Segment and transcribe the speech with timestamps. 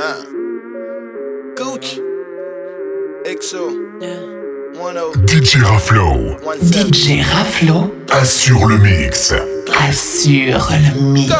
[0.00, 0.22] Huh.
[1.56, 2.00] Gucci.
[3.24, 3.70] XO.
[4.00, 4.20] Yeah.
[5.24, 5.40] 10.
[5.40, 6.36] DJ Raflo.
[6.60, 6.90] 17.
[6.92, 9.32] DJ Raflo Assure le mix.
[9.88, 11.32] assure le mix.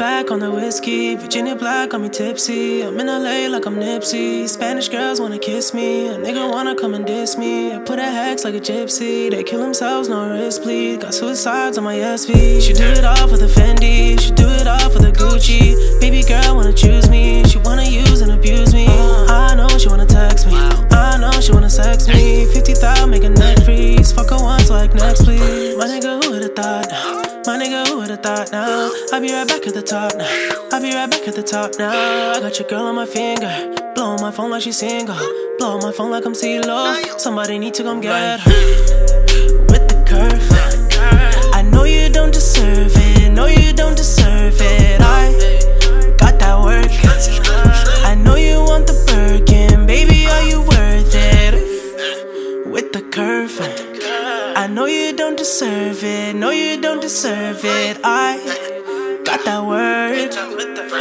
[0.00, 1.14] Back on the whiskey.
[1.14, 2.80] Virginia Black got me tipsy.
[2.80, 4.48] I'm in LA like I'm Nipsey.
[4.48, 6.08] Spanish girls wanna kiss me.
[6.08, 7.74] A nigga wanna come and diss me.
[7.74, 9.30] I put a hex like a gypsy.
[9.30, 11.02] They kill themselves, no wrist bleed.
[11.02, 12.62] Got suicides on my SV.
[12.62, 14.18] She do it all for the Fendi.
[14.18, 16.00] She do it all for the Gucci.
[16.00, 17.44] Baby girl wanna choose me.
[17.44, 18.86] She wanna use and abuse me.
[18.88, 20.54] I know she wanna text me.
[20.56, 22.46] I know she wanna sex me.
[22.54, 24.12] 50,000 make a net freeze.
[24.12, 25.76] Fuck her once like next, please.
[25.76, 27.29] My nigga, who would've thought?
[27.46, 28.90] My nigga, who would've thought now?
[29.12, 30.28] I'll be right back at the top now.
[30.72, 32.32] I'll be right back at the top now.
[32.32, 33.50] I got your girl on my finger.
[33.94, 35.16] Blow my phone like she's single.
[35.58, 37.18] Blow my phone like I'm CeeLo.
[37.18, 38.50] Somebody need to come get her.
[39.70, 41.54] With the curve.
[41.54, 43.32] I know you don't deserve it.
[43.32, 45.00] No, you don't deserve it.
[45.00, 45.32] I
[46.18, 46.92] got that work.
[48.04, 49.86] I know you want the Birkin.
[49.86, 52.66] Baby, are you worth it?
[52.66, 53.89] With the curve.
[54.80, 56.34] Know you don't deserve it.
[56.34, 57.98] No, you don't deserve it.
[58.02, 58.38] I
[59.26, 60.30] got that word.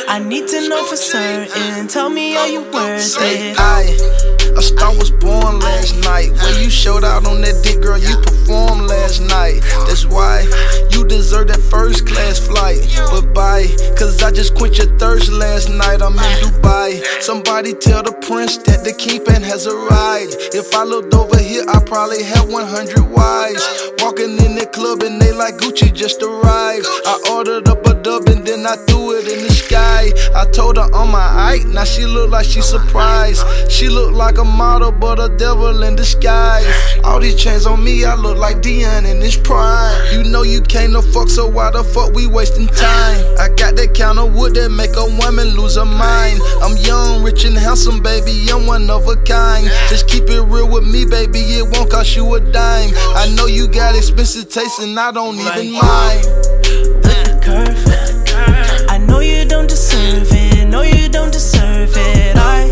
[0.09, 1.87] I need to know for certain.
[1.87, 4.38] Tell me, are you worth it?
[4.57, 6.31] A star was born last night.
[6.31, 9.61] When you showed out on that dick, girl, you performed last night.
[9.87, 10.47] That's why
[10.91, 12.79] you deserve that first class flight.
[13.11, 16.01] But bye, cause I just quenched your thirst last night.
[16.01, 17.03] I'm in Dubai.
[17.21, 20.35] Somebody tell the prince that the kingpin has arrived.
[20.53, 23.63] If I looked over here, I probably have 100 wives.
[23.99, 26.87] Walking in the club and they like Gucci just arrived.
[27.05, 30.11] I ordered up a dub and then I threw it in the sky.
[30.35, 33.43] I told her on my eye, now she look like she surprised.
[33.69, 36.65] She look like a model, but a devil in disguise.
[37.03, 39.95] All these chains on me, I look like Dion in his prime.
[40.13, 43.19] You know you can't no fuck, so why the fuck we wasting time?
[43.37, 46.39] I got that kind of wood that make a woman lose her mind.
[46.63, 49.67] I'm young, rich and handsome, baby, I'm one of a kind.
[49.89, 52.91] Just keep it real with me, baby, it won't cost you a dime.
[53.15, 56.25] I know you got expensive taste and I don't even mind.
[56.25, 58.89] with the curve.
[58.89, 60.67] I know you don't deserve it.
[60.67, 62.35] No, you don't deserve it.
[62.37, 62.67] I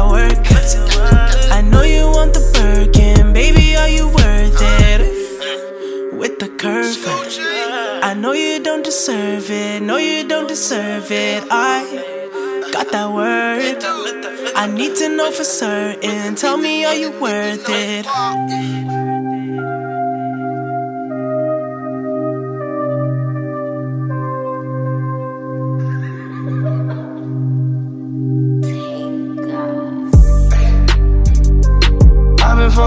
[0.00, 1.52] that work.
[1.52, 3.32] I know you want the Birkin.
[3.32, 6.12] Baby, are you worth it?
[6.12, 6.96] With the curve.
[8.02, 9.82] I know you don't deserve it.
[9.82, 11.44] No, you don't deserve it.
[11.50, 13.82] I got that word.
[14.56, 16.34] I need to know for certain.
[16.34, 18.06] Tell me, are you worth it?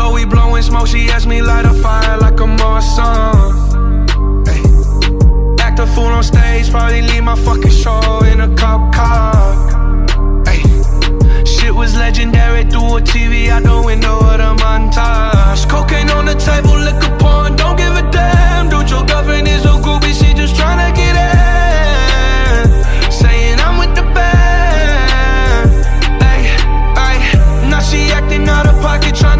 [0.00, 0.86] Door, we blowing smoke.
[0.86, 3.34] She asked me light a fire like a Marsan.
[4.48, 4.60] Ay,
[5.60, 8.00] act a fool on stage, probably leave my fucking show
[8.30, 9.34] in a cop car.
[10.46, 10.60] Ay,
[11.44, 15.68] shit was legendary through a TV out the window of the montage.
[15.68, 18.70] Cocaine on the table, liquor porn, don't give a damn.
[18.70, 23.12] Dude, your girlfriend is a groupie, she just tryna get in.
[23.20, 25.68] Saying I'm with the band.
[26.32, 26.42] Ay,
[27.06, 27.16] ay,
[27.68, 29.39] now she acting out of pocket, tryna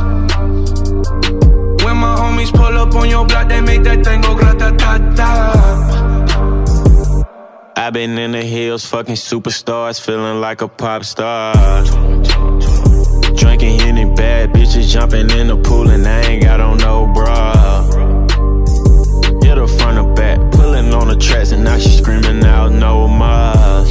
[1.91, 4.53] When my homies pull up on your block, they make that thing go ta
[5.17, 5.33] ta.
[7.75, 11.53] I've been in the hills, fucking superstars, feeling like a pop star.
[13.35, 17.83] Drinking any bad bitches, jumping in the pool, and I ain't got on no bra.
[19.43, 23.09] Hit her front or back, pulling on the tracks, and now she screaming out no
[23.09, 23.83] more.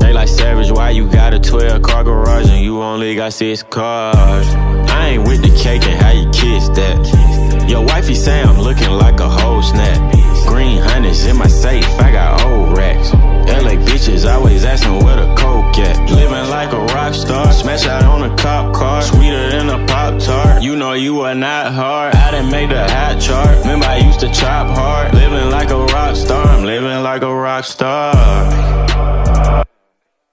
[0.00, 3.62] They like savage, why you got a 12 car garage and you only got six
[3.62, 4.69] cars?
[5.10, 7.68] Ain't with the cake and how you kiss that.
[7.68, 9.98] Your wifey say I'm looking like a whole snap.
[10.46, 13.12] Green hundreds in my safe, I got old racks.
[13.12, 16.10] LA bitches always asking where the coke at.
[16.10, 20.20] Living like a rock star, smash out on a cop car, sweeter than a Pop
[20.20, 20.62] Tart.
[20.62, 22.14] You know you are not hard.
[22.14, 23.58] I didn't make the hot chart.
[23.62, 25.12] Remember, I used to chop hard.
[25.12, 28.14] Living like a rock star, I'm living like a rock star.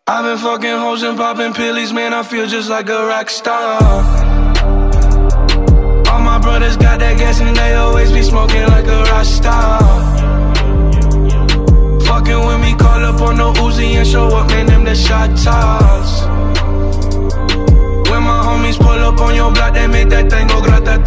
[0.06, 2.14] I've been fucking hoes and popping pillies, man.
[2.14, 4.27] I feel just like a rock star.
[6.58, 9.78] Brothers got that gas and they always be smoking like a rock star.
[12.02, 14.66] Fucking with me, call up on the Uzi and show up, man.
[14.66, 16.26] Them the shot toss.
[18.10, 20.98] When my homies pull up on your block, they make that thing go grata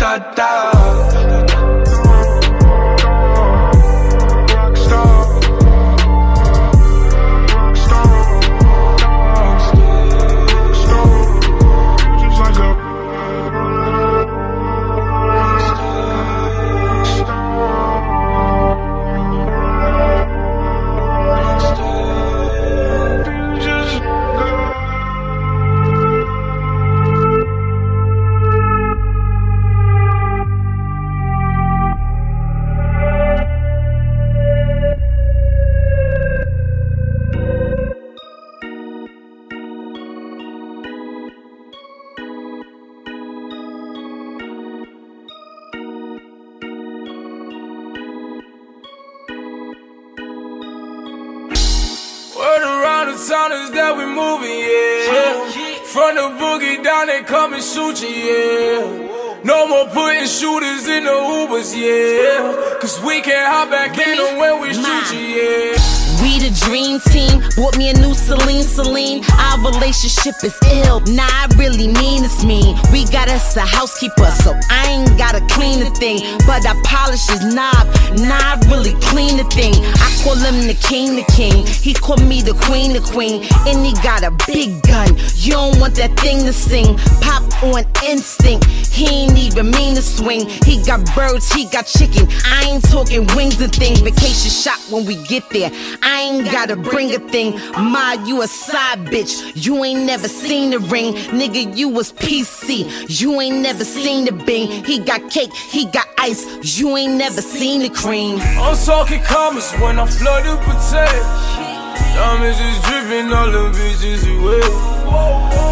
[57.01, 59.41] down, they come and shoot you, yeah.
[59.45, 62.79] No more putting shooters in the Ubers, yeah.
[62.81, 66.00] Cause we can't hop back in them when we shoot you, yeah.
[66.21, 67.41] We the dream team.
[67.57, 69.25] Bought me a new Celine Celine.
[69.39, 71.01] Our relationship is ill.
[71.07, 72.77] Nah, I really mean it's mean.
[72.93, 76.21] We got us a housekeeper, so I ain't gotta clean the thing.
[76.47, 77.87] But I polish his knob.
[78.21, 79.75] Nah, I really clean the thing.
[79.75, 81.65] I call him the king, the king.
[81.67, 83.47] He call me the queen, the queen.
[83.67, 85.17] And he got a big gun.
[85.37, 86.99] You don't want that thing to sing.
[87.21, 88.67] Pop on instinct.
[88.91, 90.49] He ain't even mean to swing.
[90.67, 92.29] He got birds, he got chicken.
[92.45, 94.01] I ain't talking wings and things.
[94.01, 95.71] Vacation shot when we get there.
[96.03, 97.59] I ain't gotta bring a thing.
[97.79, 99.53] Ma, you a side bitch.
[99.55, 101.15] You ain't never seen the ring.
[101.15, 102.87] Nigga, you was PC.
[103.21, 104.85] You ain't never seen the bing.
[104.85, 106.45] He got cake, he got ice.
[106.79, 108.39] You ain't never seen the cream.
[108.41, 111.71] I'm talking commas when I flood the potato.
[112.15, 115.01] Diamonds is dripping, all the bitches away.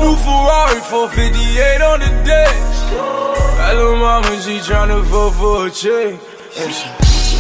[0.01, 2.79] New Ferrari 458 on the dash.
[3.75, 6.19] Little mama, she tryna vote for a check.
[6.57, 6.89] And she,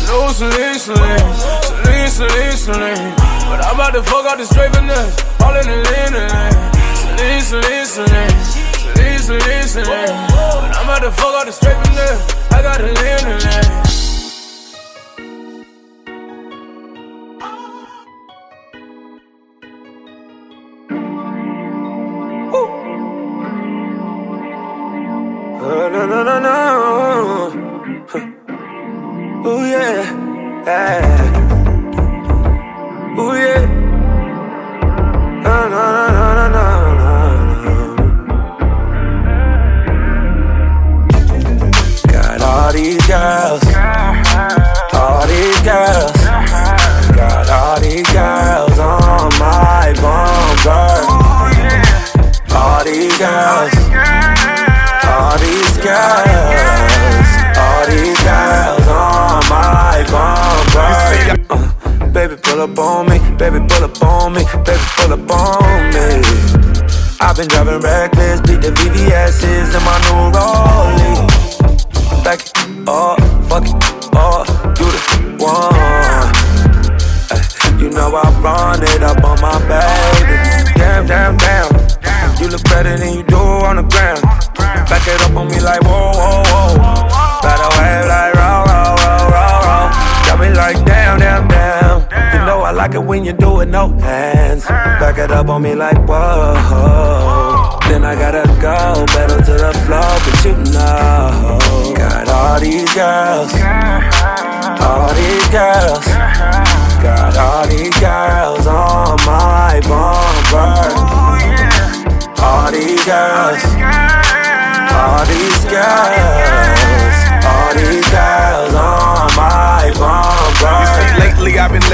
[0.06, 1.77] knows Celine, Celine,
[2.10, 3.14] Celine, Celine.
[3.16, 7.42] But I'm about to fuck out the straight finesse, all in the lane, the lane.
[7.42, 8.30] Celine, Celine, Celine,
[8.96, 10.28] Celine, Celine, Celine.
[10.28, 13.87] But I'm about to fuck out the straight finesse, I got the lane, the lane.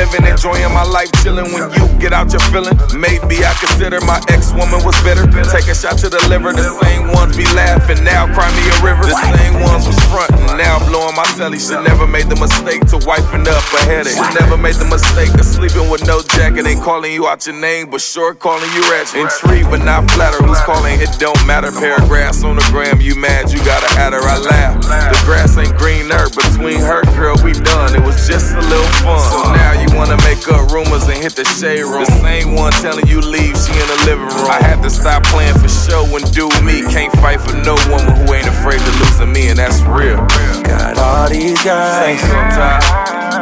[0.04, 2.76] Living, enjoying my life, chilling when you get out your feeling.
[2.92, 5.24] Maybe I consider my ex woman was bitter.
[5.48, 6.52] Take a shot to the liver.
[6.52, 9.04] The same ones be laughing now, cry me a river.
[9.08, 11.60] The same ones was frontin', now blowing my celly.
[11.60, 14.14] Should never made the mistake to wiping up a headache.
[14.14, 16.66] Should never made the mistake of sleeping with no jacket.
[16.66, 19.20] Ain't calling you out your name, but sure calling you ratchet.
[19.20, 20.44] Intrigued but not flattered.
[20.44, 21.00] Who's calling?
[21.00, 21.70] It don't matter.
[21.72, 23.50] Paragraphs on the gram, you mad?
[23.50, 24.20] You gotta add her.
[24.20, 24.82] I laugh.
[24.82, 27.36] The grass ain't greener between her, girl.
[27.44, 27.94] We done.
[27.94, 29.20] It was just a little fun.
[29.30, 32.04] So now you wanna make up rumors and hit the shade room.
[32.04, 34.50] The same one telling you leave, she in the living room.
[34.50, 36.82] I had to stop playing for show and do me.
[36.90, 40.18] Can't fight for no woman who ain't afraid to losing me, and that's real.
[40.66, 42.22] Got all these girls,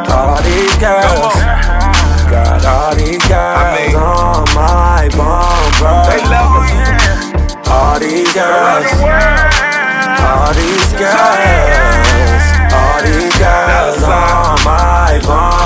[0.09, 1.33] all these girls.
[2.29, 5.97] Got all these I mean, on my bumper.
[6.09, 7.03] They love us.
[7.69, 8.89] All these girls,
[10.21, 12.43] all these girls,
[12.73, 15.62] all these girls on my bumper.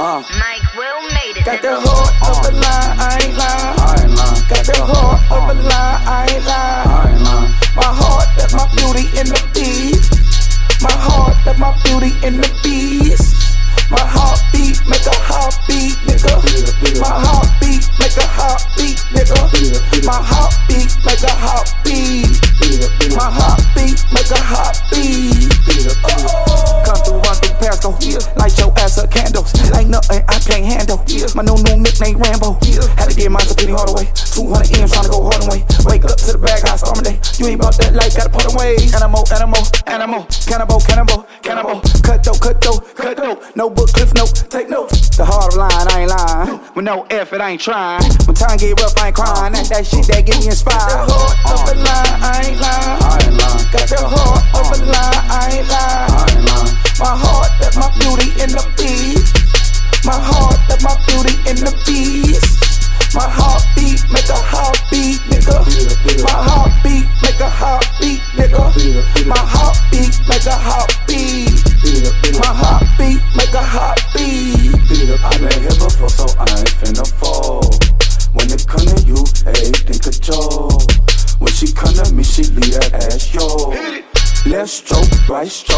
[0.00, 0.24] Uh.
[0.40, 1.44] Mike Will made it.
[1.44, 3.76] Got the heart of a lie, I ain't lying.
[3.84, 4.40] I ain't lying.
[4.48, 6.88] Got the heart of a lie, I ain't lying.
[6.88, 7.52] I ain't lying.
[7.76, 10.16] My heart, that my beauty in the beast.
[10.80, 13.60] My heart, that my beauty in the beast.
[13.92, 16.32] My heartbeat make a heartbeat, nigga.
[16.96, 19.36] My heartbeat make a heartbeat, nigga.
[20.08, 22.40] My heartbeat make a heartbeat.
[23.20, 25.52] My heartbeat make a heartbeat.
[26.88, 27.92] Come through, run through, pass go.
[28.40, 29.52] Light your ass up candles.
[29.76, 30.98] Ain't nothing I can't handle.
[31.36, 32.56] My new new nickname Rambo.
[32.96, 34.08] Had to get mine to penny hard away.
[34.16, 35.60] 200 M's trying to go hard away.
[35.84, 37.16] Wake up to the bag, high storming day.
[37.36, 38.80] You ain't about that life, gotta put away.
[38.96, 40.24] Animal, animal, animal.
[40.48, 41.80] Cannibal, cannibal, cannibal.
[42.02, 43.38] Cut though, cut though, cut though.
[43.54, 45.16] No book, cliff note, take notes.
[45.16, 46.60] The hard line, I ain't lying.
[46.74, 48.02] With no effort, I ain't trying.
[48.26, 49.52] When time get rough, I ain't crying.
[49.52, 50.80] That, that shit that get me inspired.
[50.80, 52.98] The heart of a line, I ain't lying.
[52.98, 53.66] I ain't lying.
[53.70, 56.10] Got the heart of a line, I ain't lying.
[56.10, 56.80] I ain't lying.
[57.00, 59.34] My heart, that my beauty in the beast.
[60.04, 62.60] My heart, that my beauty in the beast.
[63.12, 65.66] My heartbeat make a heartbeat, nigga.
[66.22, 68.62] My heartbeat make a heartbeat, nigga.
[69.26, 71.50] My heartbeat make a heartbeat.
[72.38, 74.70] My heartbeat make a heartbeat.
[75.26, 77.66] I've been here before, so I ain't finna fall.
[78.32, 80.70] When it come to you, everything control.
[81.40, 83.74] When she come to me, she leave that ass yo.
[84.46, 85.69] Left stroke, right stroke,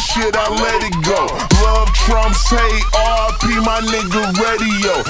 [0.00, 1.20] shit, I let it go.
[1.62, 5.09] Love trumps hate, RP my nigga radio.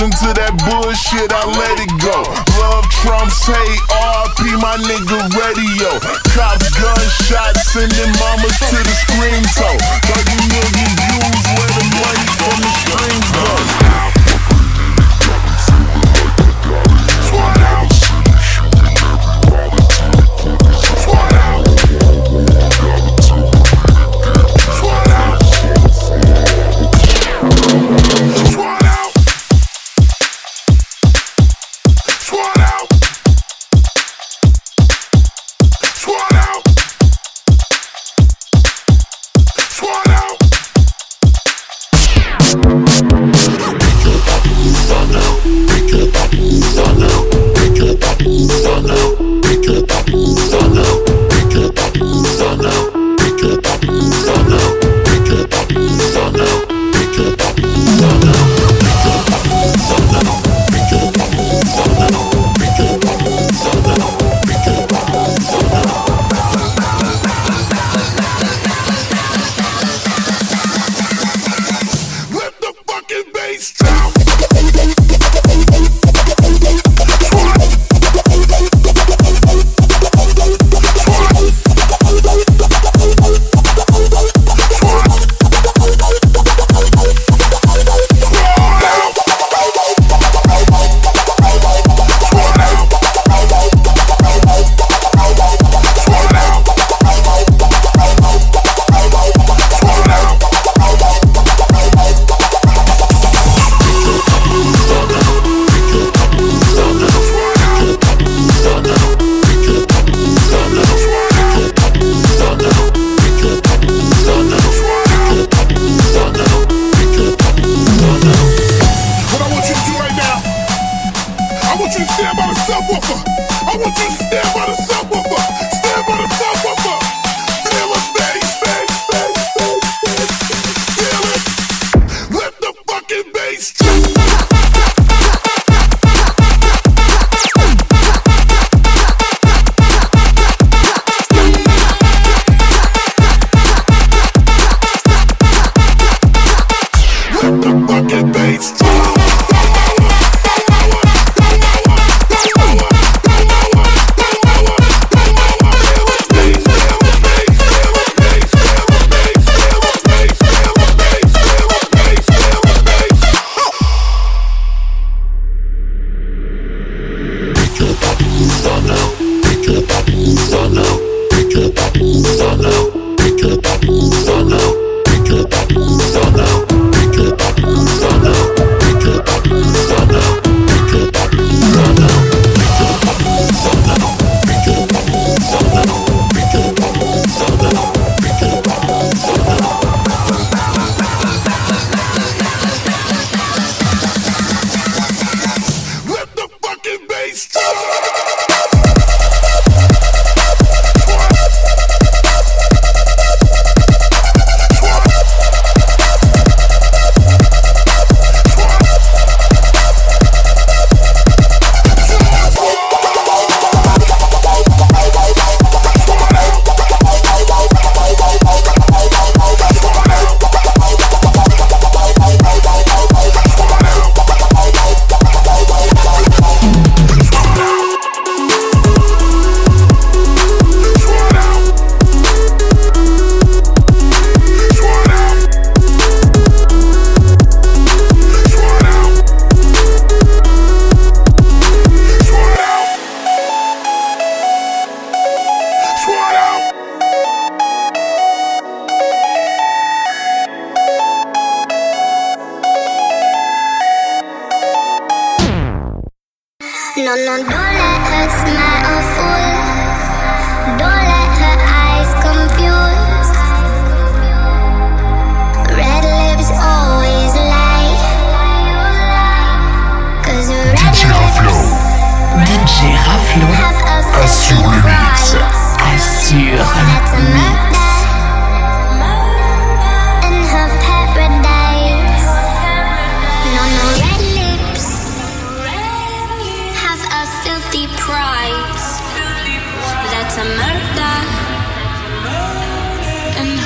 [0.00, 2.24] into that bullshit, I let it go.
[2.56, 5.92] Love trumps hate, RP my nigga radio.
[6.32, 9.76] Cops, gunshots, sending mamas to the screen toe.
[10.08, 13.48] 30 million views, where the money from the streams go.
[17.28, 17.99] Swat out.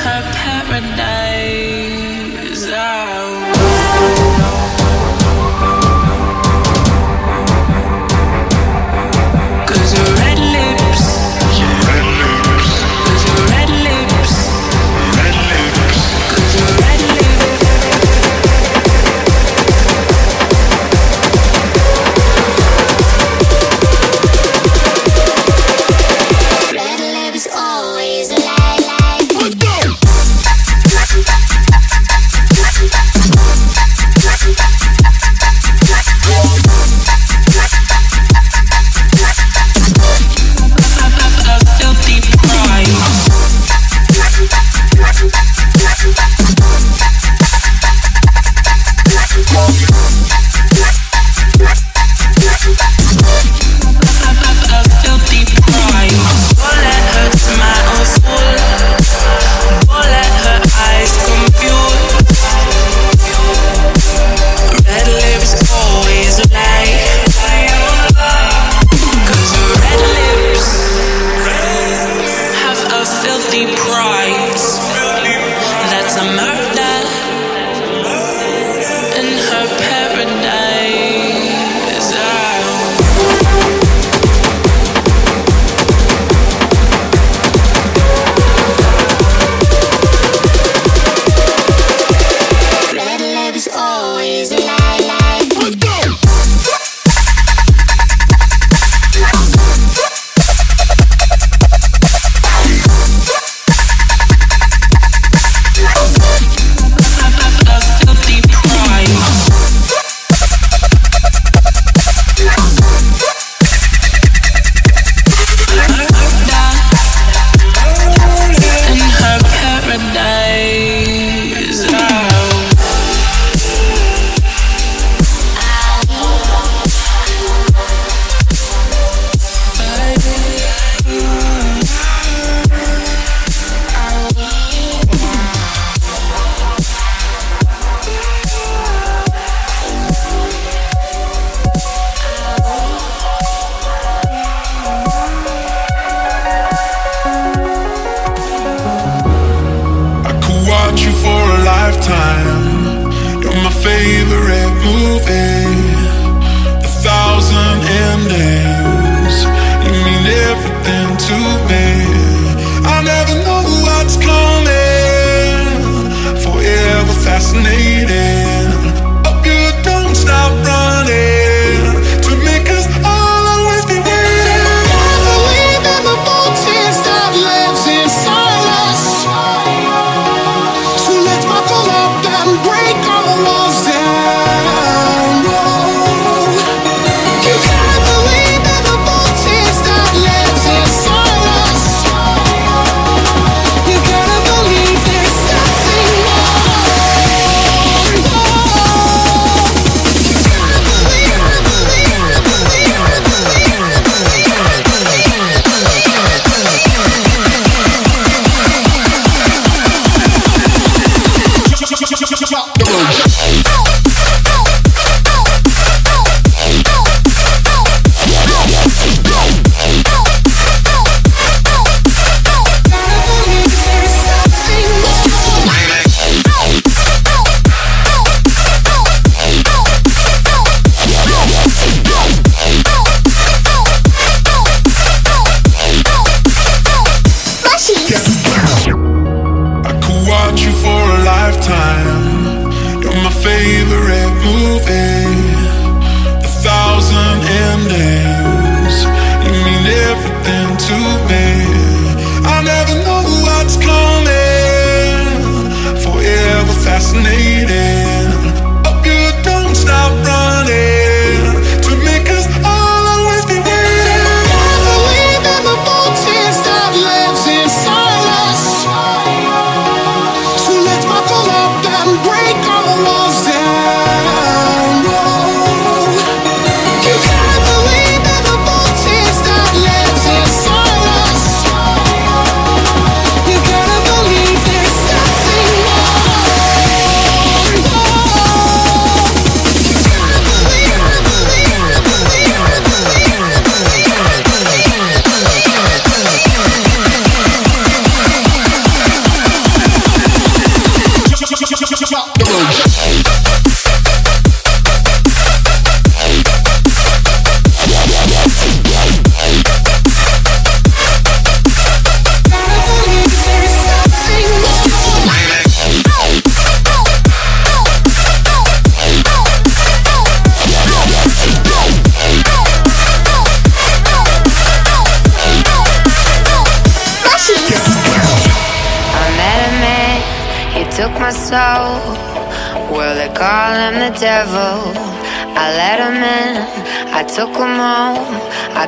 [0.04, 1.23] Her paradise.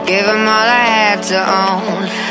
[0.06, 2.25] Give them all I had to own.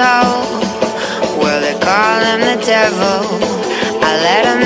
[0.00, 0.40] soul.
[1.40, 3.20] Well, they call him the devil.
[4.08, 4.60] I let him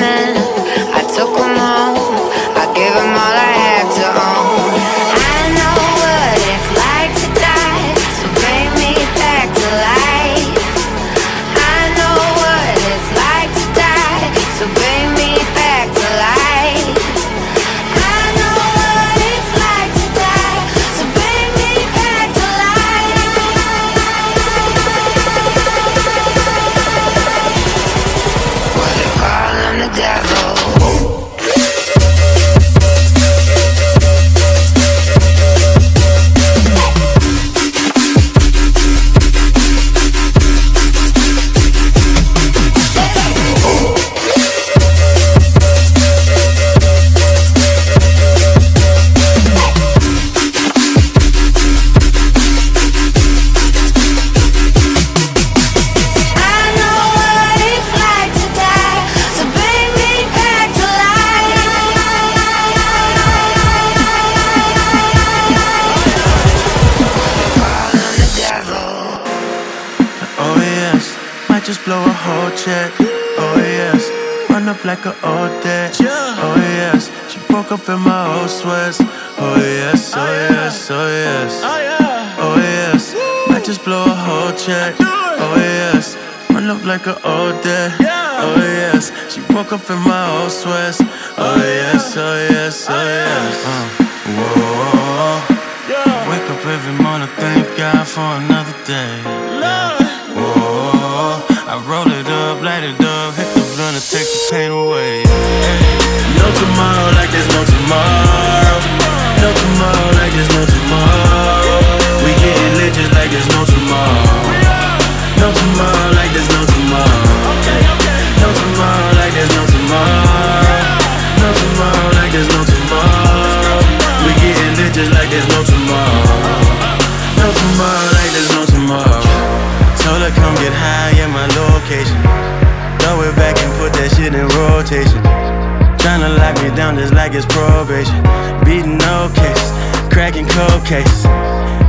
[136.15, 138.23] Tryna lock me down just like it's probation.
[138.63, 139.67] Beating no case,
[140.15, 141.27] cracking cold case.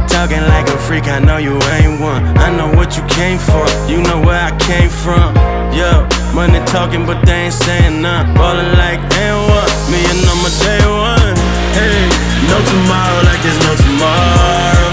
[0.10, 2.26] Talking like a freak, I know you ain't one.
[2.42, 5.30] I know what you came for, you know where I came from.
[5.78, 8.34] Yo, money talking, but they ain't saying nothing.
[8.34, 9.70] Ballin' like and what?
[9.94, 11.38] Million on my day one.
[11.78, 12.10] Hey,
[12.50, 14.90] no tomorrow like there's no tomorrow.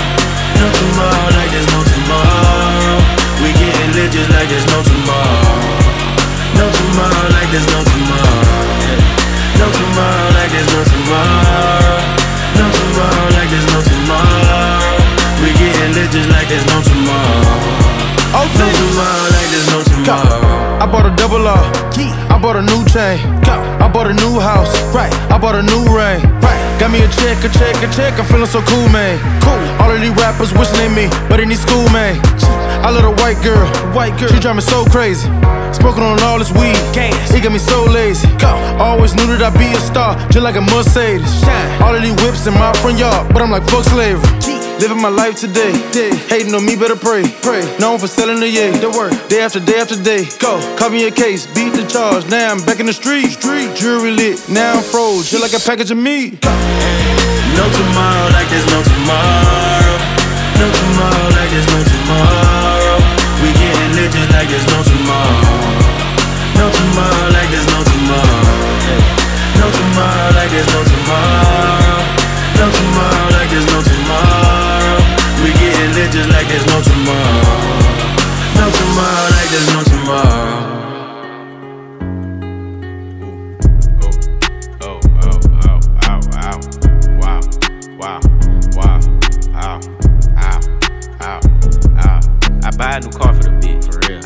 [0.60, 3.00] No tomorrow like there's no tomorrow.
[3.40, 5.56] We getting lit just like there's no tomorrow.
[6.52, 8.11] No tomorrow like there's no tomorrow.
[10.42, 12.02] Like there's no tomorrow.
[12.58, 14.82] No tomorrow like there's no tomorrow.
[15.38, 17.62] We getting lit just like there's no tomorrow.
[18.34, 20.82] No tomorrow like there's no tomorrow.
[20.82, 21.62] I bought a double R.
[22.26, 23.22] I bought a new chain.
[23.46, 24.74] I bought a new house.
[24.90, 25.14] Right.
[25.30, 26.18] I bought a new ring.
[26.42, 26.58] Right.
[26.80, 28.18] Got me a check, a check, a check.
[28.18, 29.22] I'm feeling so cool, man.
[29.46, 29.62] Cool.
[29.78, 32.18] All of these rappers wishing they me, but in these school, man.
[32.82, 33.62] I love a white girl.
[33.94, 34.26] White girl.
[34.34, 35.30] She drive me so crazy.
[35.72, 36.76] Smoking on all this weed.
[36.92, 37.32] Gas.
[37.32, 38.28] It got me so lazy.
[38.38, 38.52] Go.
[38.78, 41.28] Always knew that I'd be a star, just like a Mercedes.
[41.40, 41.82] Shine.
[41.82, 44.28] All of these whips in my front yard, but I'm like fuck slavery.
[44.82, 45.70] Living my life today.
[45.92, 46.10] Day.
[46.26, 47.22] Hating on me, better pray.
[47.42, 47.62] Pray.
[47.78, 48.72] Known for selling the yay.
[48.72, 49.14] The work.
[49.28, 50.26] Day after day after day.
[50.40, 50.58] Go.
[50.90, 51.46] Me a case.
[51.54, 52.26] Beat the charge.
[52.26, 53.30] Now I'm back in the street.
[53.30, 53.74] Street.
[53.76, 54.42] Jury lit.
[54.48, 55.30] Now I'm froze.
[55.30, 56.42] Just like a package of meat.
[57.54, 59.96] No tomorrow like there's no tomorrow.
[60.58, 62.98] No tomorrow like there's no tomorrow.
[63.40, 65.51] We getting lit just like there's no tomorrow.
[66.82, 68.42] Tomorrow like there's no tomorrow.
[69.60, 70.91] No tomorrow like there's no tomorrow.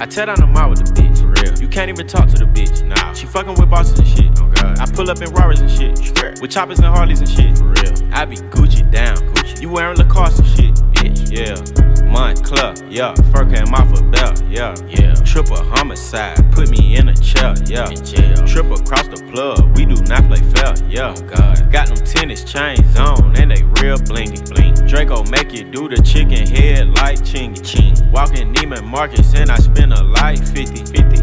[0.06, 1.58] I tear down the mall with the bitch, for real.
[1.60, 3.12] You can't even talk to the bitch, nah.
[3.12, 4.78] She fucking with bosses and shit, oh god.
[4.78, 8.14] I pull up in Rarris and shit, with choppers and Harleys and shit, for real.
[8.14, 9.62] I be Gucci down, Gucci.
[9.62, 11.95] You wearing Lacoste and shit, bitch, yeah.
[12.06, 13.14] Moncler, yeah.
[13.32, 15.14] Fur came off a belt, yeah, yeah.
[15.14, 17.88] Triple homicide, put me in a chair, yeah.
[17.90, 18.36] In jail.
[18.46, 21.14] Trip across the plug, we do not play fair, yeah.
[21.16, 21.70] Oh god.
[21.72, 24.74] Got them tennis chains on, and they real blingy, bling.
[24.86, 27.94] Draco make you do the chicken head like chingy, ching.
[28.10, 31.15] Walking Neiman Marcus, and I spend a life 50 50.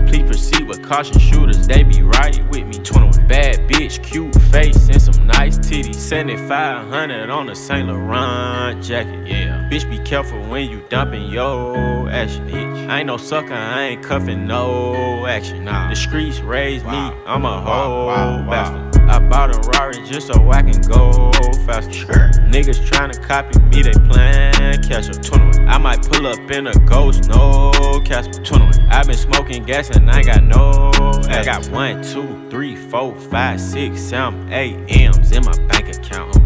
[0.63, 2.73] Proceed with caution shooters, they be right with me.
[2.83, 3.27] 21.
[3.27, 5.95] Bad bitch, cute face, and some nice titties.
[5.95, 9.67] 7500 on a Saint Laurent jacket, yeah.
[9.71, 12.89] Bitch, be careful when you dumping yo action, bitch.
[12.89, 15.65] I ain't no sucker, I ain't cuffing no action.
[15.65, 15.89] Nah.
[15.89, 18.07] The streets raised me, I'm a whole
[18.49, 18.82] bastard.
[19.09, 21.31] I bought a Rari just so I can go
[21.65, 22.31] faster.
[22.49, 25.21] Niggas tryna copy me, they plan catch up.
[25.23, 25.67] 21.
[25.67, 27.71] I might pull up in a ghost, no
[28.05, 28.43] Casper.
[28.43, 28.79] 21.
[28.89, 30.91] I been smoking gas and I ain't got no.
[31.29, 36.42] I got one, two, three, four, five, six, seven, eight M's in my bank account.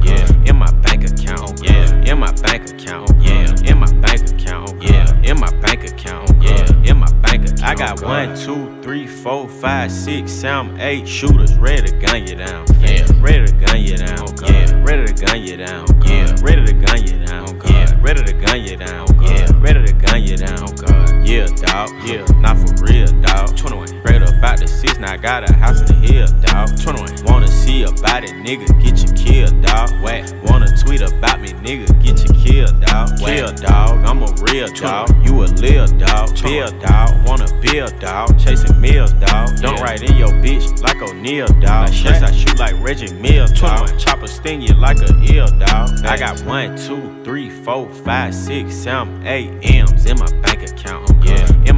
[0.58, 1.62] In my bank account.
[1.64, 3.12] Yeah, in my bank account.
[3.22, 4.82] Yeah, in my bank account.
[4.82, 6.32] Yeah, in my bank account.
[6.42, 7.64] Yeah, in my bank account.
[7.64, 12.36] I got one, two, three, four, five, six, seven, eight shooters ready to gun you
[12.36, 12.66] down.
[12.80, 14.28] Yeah, ready to gun you down.
[14.46, 15.86] Yeah, ready to gun you down.
[16.04, 17.62] Yeah, ready to gun you down.
[17.66, 19.08] Yeah, ready to gun you down.
[19.22, 21.07] Yeah, ready to gun you down.
[21.28, 21.92] Yeah, dog.
[22.06, 23.58] Yeah, not for real, dog.
[23.58, 23.88] 21.
[23.88, 26.80] Straight up out the six, now I got a house in the hill, dog.
[26.80, 27.26] 21.
[27.26, 29.92] Wanna see about it, nigga, get you killed, dog.
[30.02, 30.24] Whack.
[30.46, 33.20] Wanna tweet about me, nigga, get you killed, dog.
[33.20, 34.06] Kill, dog.
[34.06, 35.12] I'm a real dog.
[35.26, 36.42] You a lil dog.
[36.42, 37.28] Bill, dog.
[37.28, 38.40] Wanna build, dog.
[38.40, 39.58] Chasing meals, dog.
[39.58, 41.92] Don't ride in your bitch like O'Neal, dog.
[41.92, 44.00] Chase, I shoot like Reggie Miller, dog.
[44.00, 46.06] Chopper sting you like a ill, dog.
[46.06, 51.17] I got one, two, three, four, five, six, seven, eight M's in my bank account.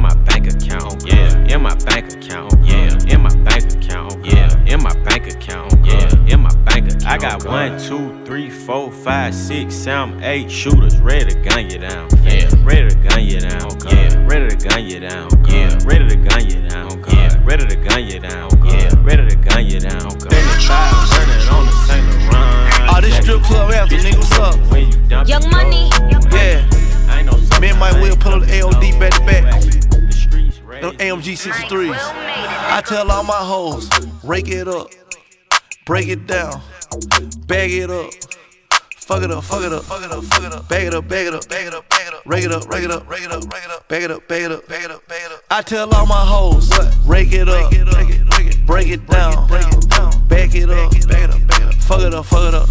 [0.00, 0.94] in my bank account.
[0.94, 2.54] oh, Yeah, in my bank account.
[2.54, 4.14] oh, Yeah, in my bank account.
[4.16, 5.74] oh, Yeah, in my bank account.
[5.74, 7.06] oh, Yeah, in my bank account.
[7.06, 11.78] I got one, two, three, four, five, six, seven, eight shooters ready to gun you
[11.78, 12.08] down.
[12.22, 13.62] Yeah, ready to gun you down.
[13.64, 15.28] Oh, oh, yeah, ready to gun you down.
[15.32, 16.88] Oh, yeah, ready to gun you down.
[17.08, 18.50] Yeah, ready to gun you down.
[18.64, 20.06] Yeah, ready to gun you down.
[21.50, 22.90] on the Saint Laurent.
[22.96, 24.56] Oh, this strip club after, nigga, what's up?
[25.28, 25.88] Young Money.
[26.32, 26.66] Yeah.
[27.60, 29.89] Me and Mike Will pull the AOD back to back.
[30.80, 31.94] Them AMG 63s.
[31.94, 33.90] I tell all my hoes,
[34.24, 34.88] rake it up,
[35.84, 36.62] break it down,
[37.46, 38.10] bag it up.
[38.96, 41.08] Fuck it up, fuck it up, fuck it up, fuck it up, bag it up,
[41.08, 43.10] bag it up, bag it up, bag it up, rake it up, rake it up,
[43.10, 45.08] rake it up, rake it up, bag it up, bag it up, bag it up,
[45.08, 45.42] bag it up.
[45.50, 46.70] I tell all my hoes,
[47.04, 47.70] rake it up,
[48.66, 52.24] break it down, bag it up, bag it up, bag it up, fuck it up,
[52.24, 52.68] fuck it up,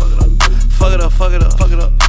[0.72, 2.09] fuck it up, fuck it up, fuck it up,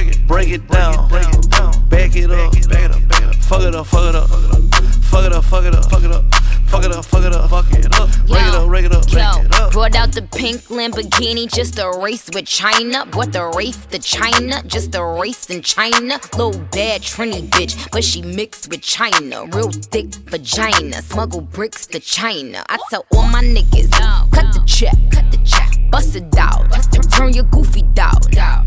[0.31, 3.35] break it down, back it up, back it up.
[3.43, 6.40] Fuck it up, fuck it up, fuck it up, fuck it up,
[6.71, 7.05] fuck it up.
[7.05, 8.09] Fuck it up, fuck it up, fuck it up.
[8.29, 9.71] Rake it up, rake it up, rake it up.
[9.73, 13.09] Brought out the pink Lamborghini just a race with Tyga.
[13.11, 16.19] Brought the race to China, just a race in China.
[16.37, 19.45] Little bad Trini bitch, but she mixed with China.
[19.47, 22.63] Real thick vagina, smuggle bricks to China.
[22.69, 23.91] I tell all my niggas,
[24.31, 26.69] cut the check, cut the check, bust it down.
[27.11, 28.19] Turn your goofy down,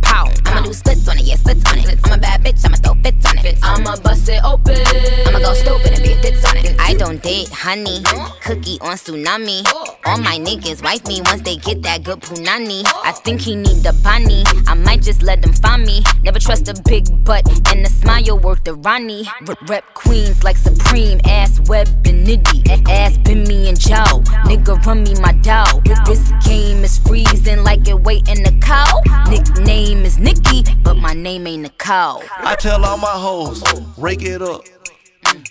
[0.03, 0.31] pow.
[0.45, 1.99] I'ma do splits on it, yeah, splits on it.
[2.05, 3.59] I'm a bad bitch, I'ma throw fits on it.
[3.63, 4.77] I'ma bust it open.
[5.27, 6.77] I'ma go stupid and be fits on it.
[6.79, 7.94] I don't date honey,
[8.43, 9.65] cookie on tsunami.
[10.07, 12.83] All my niggas wife me once they get that good punani.
[13.05, 14.45] I think he need the bunny.
[14.67, 16.03] I might just let them find me.
[16.23, 19.27] Never trust a big butt and a smile worth the Ronnie.
[19.69, 22.89] Rep queens like Supreme, ass web and nitty.
[22.89, 24.23] Ass been me and Joe.
[24.45, 25.81] Nigga run me my dough.
[26.07, 29.01] This game is freezing like it waiting the cow.
[29.31, 32.23] Nickname is Nikki, but my name ain't Nicole.
[32.39, 33.63] I tell all my hoes,
[33.97, 34.63] rake it up,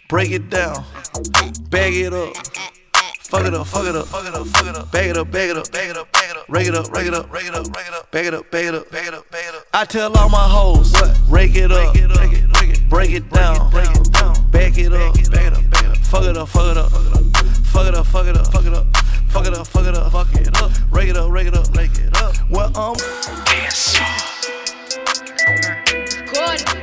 [0.08, 0.84] break it down,
[1.70, 2.36] bag it up.
[3.34, 4.92] Fuck it up, fuck it up, fuck it up, fuck it up.
[4.92, 6.46] Bag it up, bag it up, bag it up, bag it up.
[6.50, 8.12] Rake it up, rake it up, rake it up, rake it up.
[8.12, 9.66] Bag it up, bag it up, bag it up, bag it up.
[9.74, 10.94] I tell all my hoes,
[11.28, 11.94] rake it up,
[12.90, 15.98] break it down, bag it up, bag it up, bag it up.
[16.06, 18.86] Fuck it up, fuck it up, fuck it up, fuck it up, fuck it up,
[19.32, 20.72] fuck it up, fuck it up, fuck it up.
[20.92, 22.36] Rake it up, rake it up, rake it up.
[22.52, 22.96] Well, um,
[23.46, 23.98] dance.
[26.32, 26.83] Good.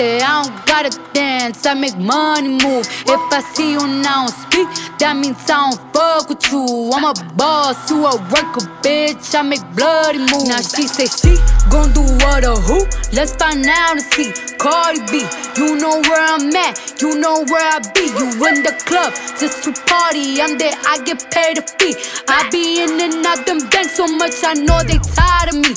[0.00, 2.88] I don't gotta dance, I make money move.
[3.04, 4.66] If I see you now speak,
[4.98, 6.90] that means I don't fuck with you.
[6.94, 9.34] I'm a boss, you a worker, bitch.
[9.34, 10.48] I make bloody moves.
[10.48, 11.36] Now she say she
[11.68, 12.88] gon' do what or who?
[13.12, 14.32] Let's find out and see.
[14.56, 15.20] Cardi B,
[15.60, 18.08] you know where I'm at, you know where I be.
[18.08, 20.40] You in the club just to party.
[20.40, 21.92] I'm there, I get paid a fee.
[22.26, 25.76] I be in and out them banks so much, I know they tired of me.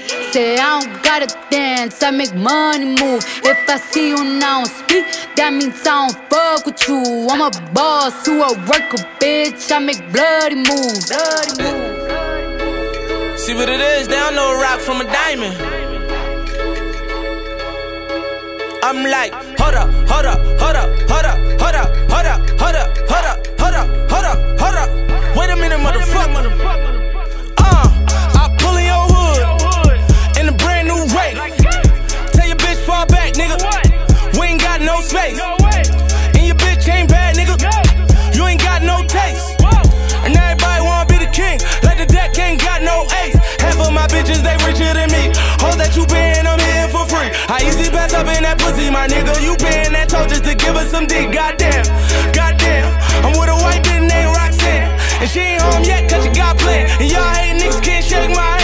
[0.31, 3.21] Say I don't gotta dance, I make money move.
[3.43, 5.03] If I see you now speak,
[5.35, 7.27] that means I don't fuck with you.
[7.29, 9.69] I'm a boss, you a worker, bitch.
[9.71, 11.09] I make bloody moves.
[11.09, 13.43] Bloody moves.
[13.43, 15.55] See what it is, they don't know a rock from a diamond.
[18.83, 22.75] I'm like, hold up, hold up, hold up, hold up, hold up, hold up, hold
[22.75, 24.89] up, hold up, hold up, hold up, hold up.
[25.35, 26.47] Wait a minute, motherfucker.
[27.57, 27.87] Uh,
[31.21, 31.37] straight.
[32.33, 33.57] Tell your bitch fall back, nigga.
[34.39, 35.39] We ain't got no space.
[35.39, 37.55] And your bitch ain't bad, nigga.
[38.35, 39.61] You ain't got no taste.
[40.25, 43.35] And everybody wanna be the king, like the deck ain't got no ace.
[43.59, 45.33] Half of my bitches, they richer than me.
[45.61, 47.29] Hoes that you paying, I'm here for free.
[47.49, 49.41] I easy pass up in that pussy, my nigga.
[49.41, 51.85] You paying that toll just to give us some dick, goddamn.
[52.33, 52.89] Goddamn,
[53.25, 54.93] I'm with a white bitch named Roxanne.
[55.21, 56.89] And she ain't home yet, cause she got planned.
[57.01, 58.60] And y'all hate niggas can't shake my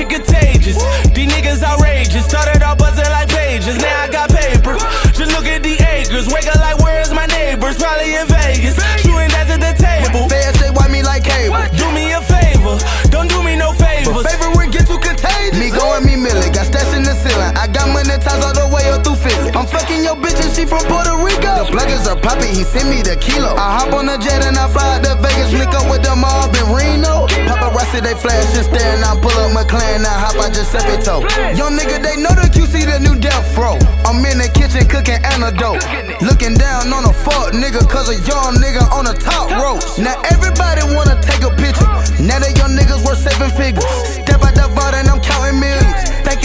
[0.00, 0.76] shit contagious.
[1.12, 2.24] These niggas outrageous.
[2.24, 3.76] Started off buzzing like pages.
[3.76, 4.76] Now I got paper.
[5.12, 6.26] Just look at the acres.
[6.32, 7.76] Wake up like, where's my neighbors?
[7.76, 8.76] Probably in Vegas.
[9.02, 10.28] Shooting that's at the table.
[10.28, 11.60] Fast, they wipe me like cable.
[11.76, 12.78] Do me a favor.
[13.10, 14.24] Don't do me no favors.
[14.24, 15.58] Favorite get too contagious.
[15.58, 16.48] Me going me milli.
[16.54, 17.52] Got stats in the ceiling.
[17.56, 19.09] I got money ties all the way up through
[19.70, 21.62] fucking your bitch and she from Puerto Rico.
[21.62, 22.50] The pluggers are popping.
[22.50, 23.54] He sent me the kilo.
[23.54, 25.54] I hop on the jet and I fly to Vegas.
[25.54, 27.30] Link up with the mob in Reno.
[27.46, 28.98] Paparazzi, they flash and stare.
[28.98, 30.02] And I pull up McLaren.
[30.02, 31.22] I hop out Giuseppe toe.
[31.54, 33.78] Young nigga, they know the QC, the new death row.
[34.04, 35.82] I'm in the kitchen cooking antidote.
[36.20, 39.80] Looking down on a fuck nigga, cause a young nigga on the top rope.
[40.02, 41.86] Now everybody wanna take a picture.
[42.18, 43.86] Now that young niggas worth seven figures.
[44.18, 45.89] Step out the vault and I'm counting millions.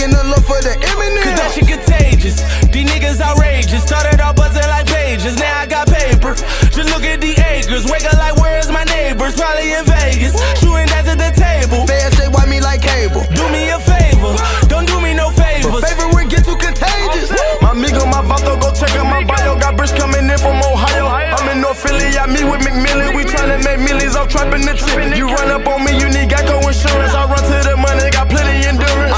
[0.06, 1.24] Thanking the Lord for the imminent.
[1.26, 2.38] Cause that shit contagious.
[2.70, 3.82] These niggas outrageous.
[3.82, 5.34] Started off buzzing like pages.
[5.34, 6.34] Now I got paper.
[6.70, 7.90] Just look at the acres.
[7.90, 9.34] Wake up like, where's my neighbors?
[9.34, 10.34] Probably in Vegas.
[10.62, 11.86] Shooting that's at the table.
[11.90, 13.26] Fast, they wipe me like cable.
[13.34, 14.30] Do me a favor.
[14.70, 15.82] Don't do me no favors.
[15.82, 17.34] Favorite get too contagious.
[17.58, 19.58] My amigo, my vato, go check out my bio.
[19.58, 21.10] Got bricks coming in from Ohio.
[21.10, 23.10] I'm in North Philly, I meet with McMillan.
[23.16, 25.18] We tryna make millions, I'm trapping the trip.
[25.18, 27.14] You run up on me, you need Geico insurance.
[27.14, 29.15] I run to the money, got plenty endurance.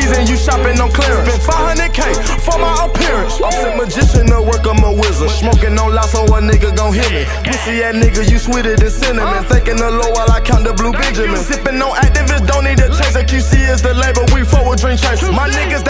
[0.00, 1.28] I shop overseas and you shopping on clearance.
[1.28, 2.00] Spent 500k
[2.40, 3.40] for my appearance.
[3.40, 5.30] I'm sick magician, no work, I'm a wizard.
[5.30, 7.24] Smoking on loud, so a nigga gon' hit me.
[7.44, 9.44] Pussy ass nigga, you sweeter than cinnamon.
[9.44, 11.36] Thinking the low while I count the blue Benjamin.
[11.36, 13.16] Sipping on Actavis, don't need a chase.
[13.16, 15.22] A QC is the label, we forward drink chase.
[15.30, 15.84] My niggas,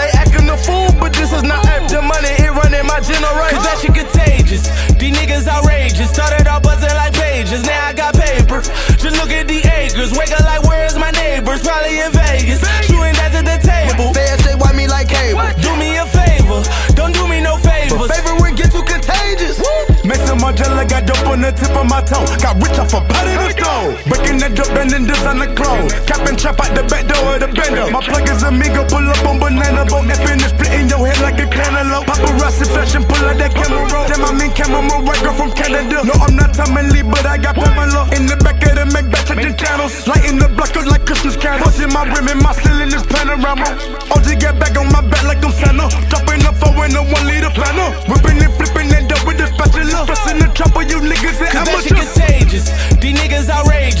[21.51, 22.25] tip of my tongue.
[22.39, 24.10] Got rich off a pot in the stove.
[24.31, 25.91] Breaking that dope and then designer clothes.
[26.07, 27.91] Capping trap out the back door of the bender.
[27.91, 30.07] My plug is amigo, pull up on banana boat.
[30.07, 32.07] That finish splitting your head like a cantaloupe.
[32.07, 34.07] Paparazzi fashion, pull out that camera roll.
[34.07, 36.07] Damn, I'm in camera, right girl from Canada.
[36.07, 38.07] No, I'm not Tommy Lee, but I got Pamela.
[38.15, 40.07] In the back of the Maybach, the channels.
[40.07, 41.75] Lighting the block up like Christmas candles.
[41.75, 43.67] Pushing my rim and my ceiling is panorama.
[44.15, 45.91] OG get back on my back like I'm Santa.
[46.07, 47.91] Dropping the four in a one liter planner.
[48.07, 50.07] Whipping and flipping and up with the spatula.
[50.07, 52.71] Pressing the chopper, you niggas ain't Cause that shit contagious.
[53.01, 53.30] These niggas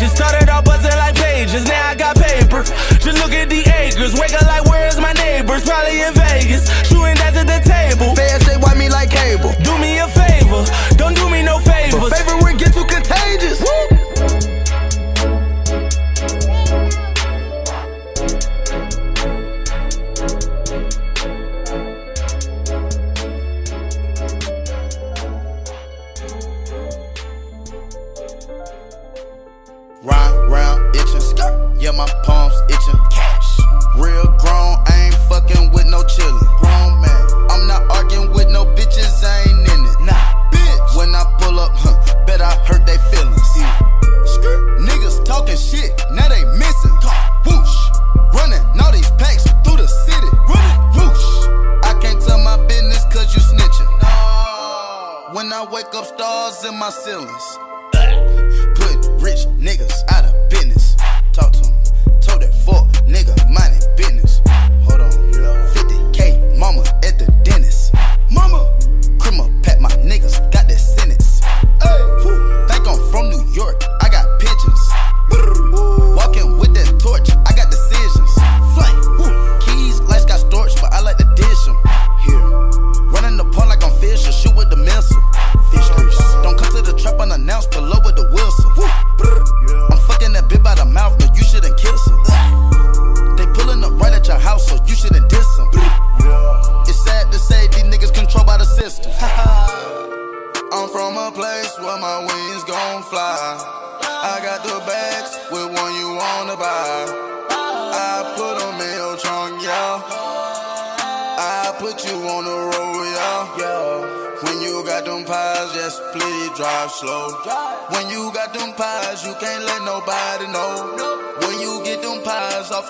[0.01, 0.17] outrageous.
[0.17, 1.65] Started off buzzing like pages.
[1.65, 2.63] Now I got paper.
[2.99, 4.13] Just look at the acres.
[4.19, 5.63] Wake up like, where's my neighbors?
[5.63, 6.69] Probably in Vegas.
[6.87, 8.15] Shooting that's at the table.
[8.15, 9.53] Fast, they wipe me like cable.
[9.63, 10.65] Do me a favor.
[10.97, 12.11] Don't do me no favors.
[12.13, 12.41] Favorite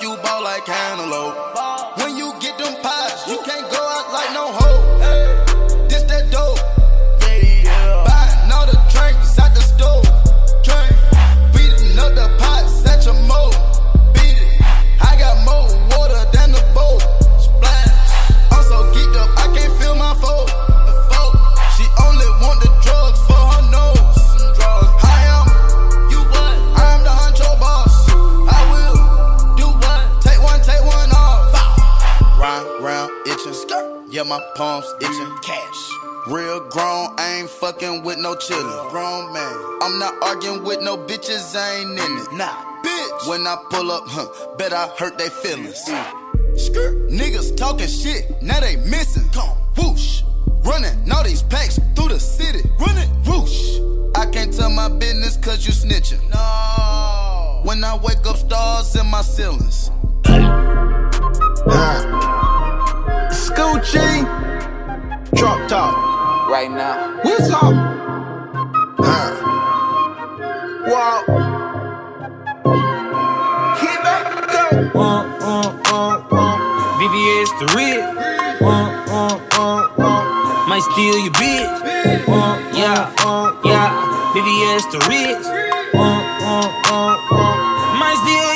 [0.02, 1.51] you ball like cantaloupe.
[42.42, 43.30] Nah, bitch.
[43.30, 44.26] When I pull up, huh,
[44.58, 45.86] bet I hurt they feelings.
[45.86, 46.60] Mm.
[46.60, 47.10] Skirt.
[47.12, 49.30] Niggas talking shit, now they missing.
[49.30, 50.24] Come whoosh.
[50.64, 52.68] Running all these packs through the city.
[52.80, 53.78] Running whoosh.
[54.16, 56.20] I can't tell my business cause you snitching.
[56.32, 57.62] No.
[57.64, 59.92] When I wake up, stars in my ceilings.
[63.30, 64.26] Scoochie.
[65.36, 66.50] Drop top.
[66.50, 67.20] Right now.
[67.22, 67.76] What's up?
[68.98, 69.32] Huh.
[70.88, 71.61] Wow.
[72.66, 72.70] Uh,
[74.96, 76.58] uh, uh, uh.
[77.60, 78.16] The red.
[80.70, 82.28] Might steal your bitch.
[82.28, 84.34] Uh, yeah, uh, yeah.
[84.34, 85.38] VVS the red.
[85.94, 87.98] Uh, uh, uh, uh.
[88.00, 88.51] Might steal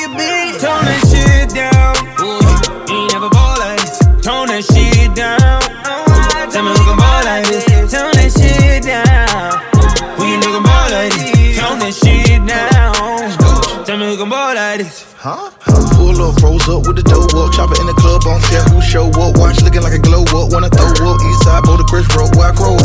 [14.25, 15.13] can ball like this.
[15.17, 15.51] Huh?
[15.95, 17.53] Pull up, froze up with the dough up.
[17.53, 19.37] Chopper in the club, on care who show up.
[19.37, 20.51] Watch looking like a glow up.
[20.51, 21.21] Wanna throw up.
[21.21, 22.84] East side, boulder, Chris Road, where I growed up.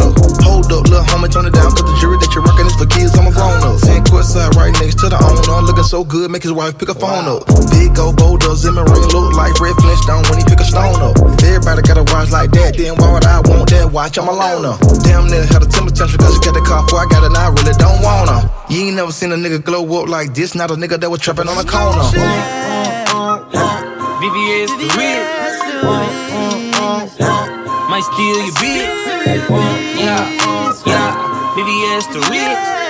[5.90, 7.42] So good, make his wife pick a phone up.
[7.74, 11.18] Big old boulder, Zimmer ring look like Fred Flintstone when he pick a stone up.
[11.34, 14.16] If everybody got a watch like that, then why would I want that watch?
[14.16, 14.78] I'm a loner.
[15.02, 17.34] Damn near had a temper tantrum cause you got the car before I got it,
[17.34, 18.46] now I really don't want her.
[18.70, 20.54] You ain't never seen a nigga glow up like this.
[20.54, 22.06] Not a nigga that was trapping on the corner.
[24.22, 25.26] VVS the red.
[25.82, 26.06] Uh, uh,
[26.86, 27.90] uh, uh.
[27.90, 28.86] Might steal your bitch.
[29.98, 30.22] Yeah,
[30.86, 31.58] yeah.
[31.58, 32.80] VVS the red.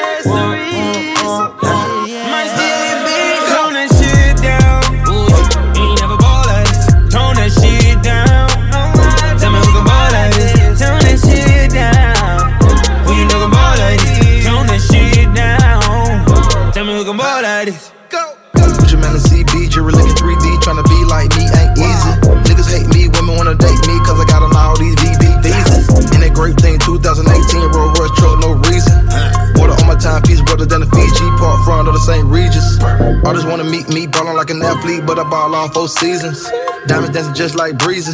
[30.60, 32.24] Timepiece, than the Fiji, Park front of the St.
[32.24, 32.78] Regis.
[33.24, 36.50] Artists wanna meet me, ballin' like an athlete, but I ball all four seasons.
[36.86, 38.12] Diamonds dancing just like breezy.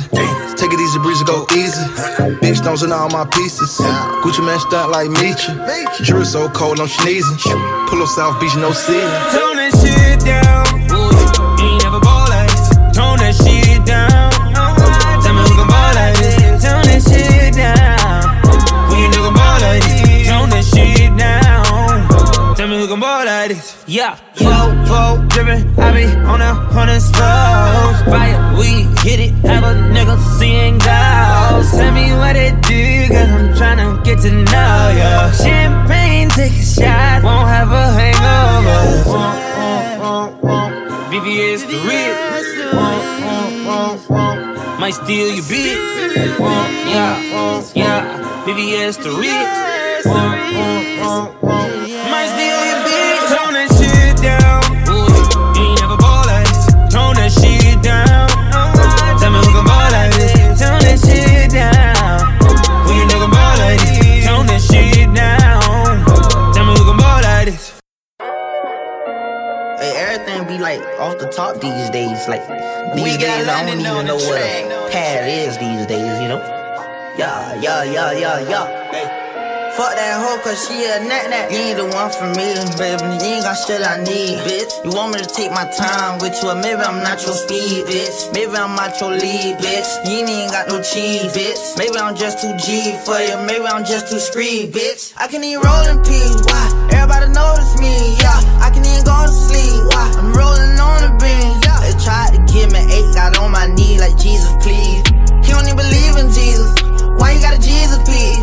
[0.56, 1.82] Take it easy, breezy, go easy.
[2.40, 3.78] Big stones in all my pieces.
[4.22, 6.04] Gucci Mane stunt like Meechie.
[6.04, 7.38] Jury so cold, I'm sneezing.
[7.88, 9.02] Pull up South Beach, no ceiling.
[9.34, 10.66] Tone that shit down.
[11.62, 12.68] Ain't never ball like this.
[12.96, 14.30] Tone that shit down.
[15.22, 16.62] Tell me who can ball like this.
[16.62, 18.22] Tone that shit down.
[18.90, 20.28] Who you nigga ball like this?
[20.28, 21.55] Tone that shit down.
[23.46, 23.84] Tell me who can ball like this.
[23.86, 25.78] Yeah, flow, flow, drippin'.
[25.78, 28.02] I be on a hundred slows.
[28.02, 29.32] Fire, we hit it.
[29.46, 31.76] Have a nigga seeing ghosts.
[31.76, 35.30] Tell me what it do, cause I'm tryna get to know ya.
[35.32, 37.22] Champagne, take a shot.
[37.22, 38.82] Won't have a hangover.
[41.10, 42.14] VVS the red.
[42.72, 42.96] Uh.
[44.80, 46.38] Might steal your bitch.
[46.88, 48.44] Yeah, yeah.
[48.44, 49.66] VVS the red.
[70.66, 72.26] Like off the top these days.
[72.26, 72.42] Like
[72.94, 76.20] these days, I don't even know what a pad is these days.
[76.20, 76.42] You know?
[77.16, 78.66] Yeah, yeah, yeah, yeah, yeah.
[79.76, 81.52] Fuck that hoe, cause she a nut nut.
[81.52, 83.04] You ain't the one for me, baby.
[83.20, 84.72] You ain't got shit I need, bitch.
[84.82, 87.84] You want me to take my time with you, or maybe I'm not your speed,
[87.84, 88.32] bitch.
[88.32, 89.90] Maybe I'm not your lead, bitch.
[90.08, 91.76] You ain't got no cheese, bitch.
[91.76, 95.12] Maybe I'm just too G for you, maybe I'm just too screed, bitch.
[95.14, 96.85] I can eat roll in peace, why?
[96.96, 98.40] Everybody notice me, yeah.
[98.64, 100.08] I can even go to sleep, why?
[100.16, 101.78] I'm rolling on the beam, yeah.
[101.84, 105.04] They tried to give me eight, got on my knee like Jesus, please.
[105.44, 106.72] He don't even believe in Jesus.
[107.20, 108.40] Why you got a Jesus, please?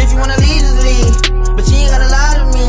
[0.00, 1.12] If you wanna leave, just leave.
[1.52, 2.66] But you ain't gotta lie to me.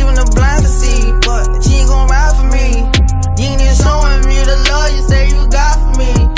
[0.00, 2.88] Even the blind can see, but you ain't gon' ride for me.
[3.36, 6.35] You ain't even showing me the love you say you got for me.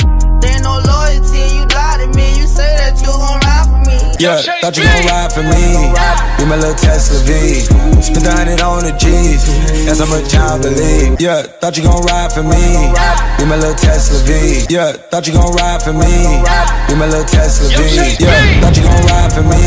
[0.58, 2.34] There ain't no loyalty, you lie to me.
[2.34, 3.94] You say that you gon' ride for me.
[4.18, 5.94] Yeah, thought you gon' ride for me.
[6.34, 7.62] Be my little Tesla V.
[8.02, 9.46] Spend a hundred on the G's.
[9.86, 11.20] That's how much I believe.
[11.22, 12.90] Yeah, thought you gon' ride for me.
[13.38, 14.66] Be my little Tesla V.
[14.66, 16.42] Yeah, thought you gon' ride for me.
[16.90, 18.18] Be my little Tesla V.
[18.18, 19.62] Yeah, thought you gon' ride for me.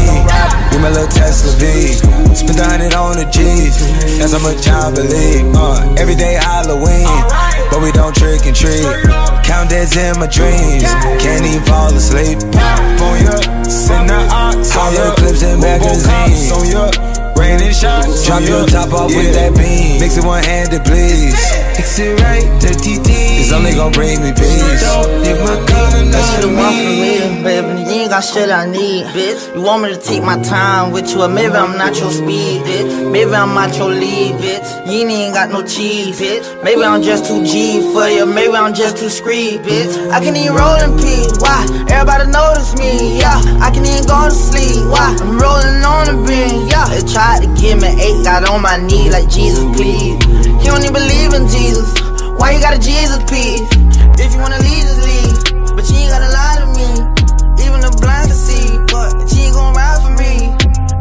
[0.71, 1.95] Be my little Tesla V.
[2.35, 3.79] Spend a hundred on the G's.
[4.19, 5.47] That's how much I believe.
[5.55, 7.07] Uh, every day Halloween.
[7.71, 8.83] But we don't trick and treat.
[9.47, 10.83] Count days in my dreams,
[11.23, 12.37] can't even fall asleep.
[12.99, 16.51] On ya, send the ox, hollow clips and magazines.
[16.51, 16.91] On ya,
[17.39, 19.99] raining shots, drop your top off with that beam.
[19.99, 21.31] Mix it one handed, please.
[21.79, 23.30] Mix it right, the TT.
[23.51, 24.63] It's only gonna bring me peace.
[25.27, 27.83] If my gun, That's the one for me, baby.
[27.83, 29.53] You ain't got shit I need, bitch.
[29.53, 32.63] You want me to take my time with you, or maybe I'm not your speed,
[32.63, 33.11] bitch.
[33.11, 34.63] Maybe I'm not your lead, bitch.
[34.87, 36.47] You ain't got no cheese, bitch.
[36.63, 39.99] Maybe I'm just too G for you, maybe I'm just too screed, bitch.
[40.15, 41.67] I can even roll in peace, why?
[41.91, 43.35] Everybody notice me, yeah.
[43.59, 45.11] I can even go to sleep, why?
[45.19, 46.87] I'm rolling on the beam, yeah.
[46.87, 50.15] They tried to give me eight, got on my knee like Jesus, please.
[50.63, 52.10] You don't even believe in Jesus.
[52.41, 53.61] Why you got a Jesus piece?
[54.17, 55.77] If you wanna leave, just leave.
[55.77, 56.89] But you ain't gotta lie to me.
[57.61, 60.49] Even the blind can see, but you ain't gon' ride for me.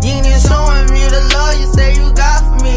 [0.04, 2.76] You ain't even showing me the love you say you got for me.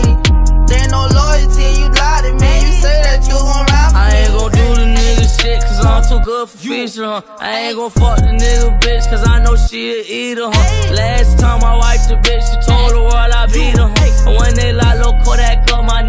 [0.63, 2.51] There ain't no loyalty, you lied to me.
[2.63, 4.15] You say that you gon' ride for I me.
[4.23, 7.19] ain't gon' do the nigga shit, cause I'm too good for fishing, huh?
[7.43, 10.95] I ain't gon' fuck the nigga bitch, cause I know she a eater, huh?
[10.95, 14.31] Last time I wiped the bitch, she told the world I beat her, huh?
[14.31, 16.02] And when they lock low Kodak up, my I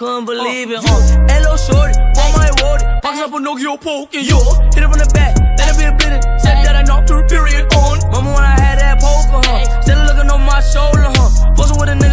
[0.00, 0.32] couldn't uh.
[0.32, 0.96] believe it, huh?
[1.28, 4.40] Hello, shorty, on my road, box up a Nokia poking you.
[4.72, 7.20] Hit it from the back, let it be a minute, said that I knocked her
[7.28, 8.00] period on.
[8.08, 9.60] Mama, when I had that poker, huh?
[9.84, 11.52] Still looking over my shoulder, huh?
[11.52, 12.09] Fussing with a nigga,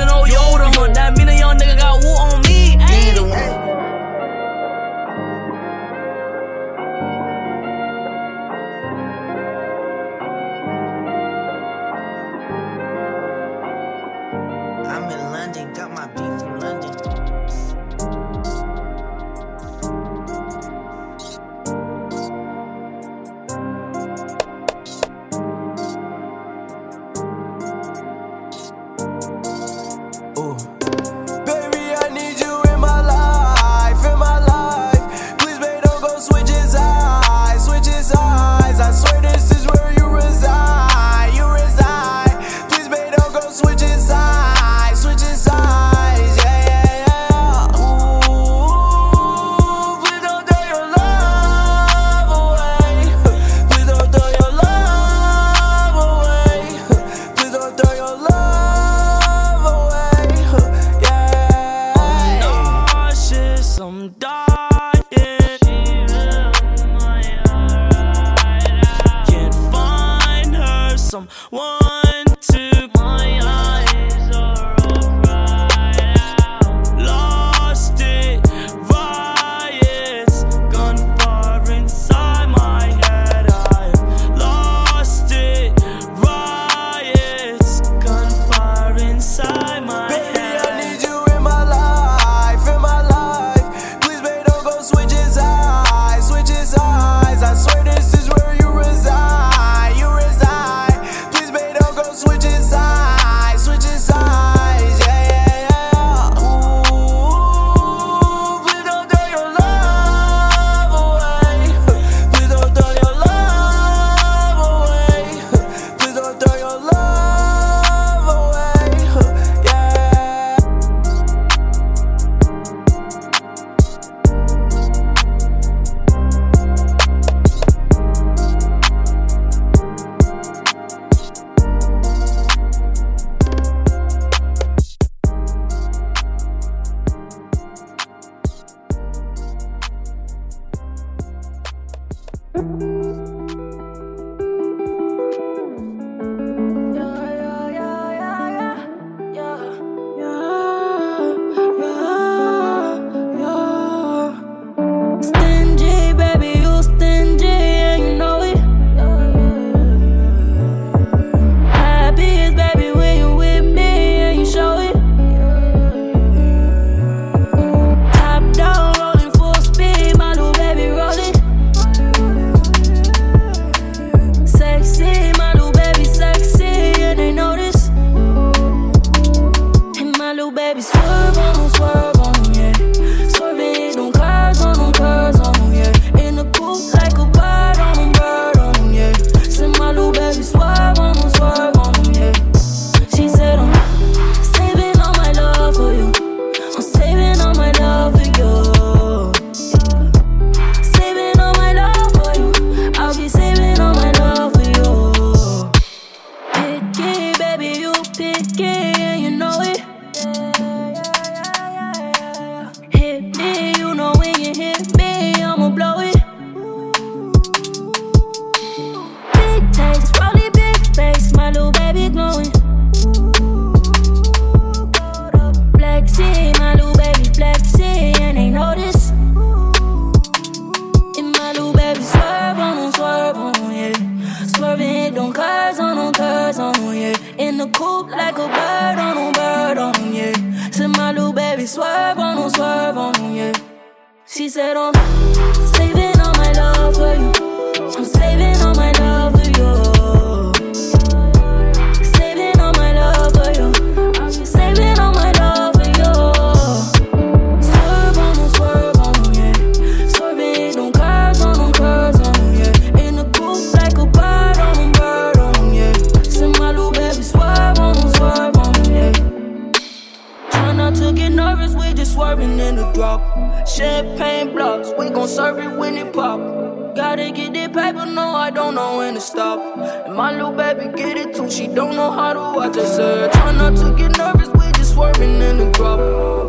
[276.97, 279.59] Gotta get that paper, no, I don't know when to stop.
[280.07, 282.97] And my little baby get it too, she don't know how to watch us.
[282.97, 285.99] Uh, try not to get nervous, we just swerving in the drop.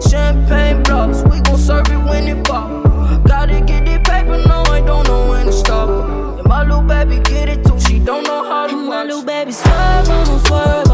[0.08, 2.82] Champagne blocks, we gon' serve it when it pop.
[3.26, 5.90] Gotta get that paper, no, I don't know when to stop.
[6.38, 8.80] And my little baby get it too, she don't know how to watch.
[8.80, 10.87] And my little baby swerve, I'm swerve.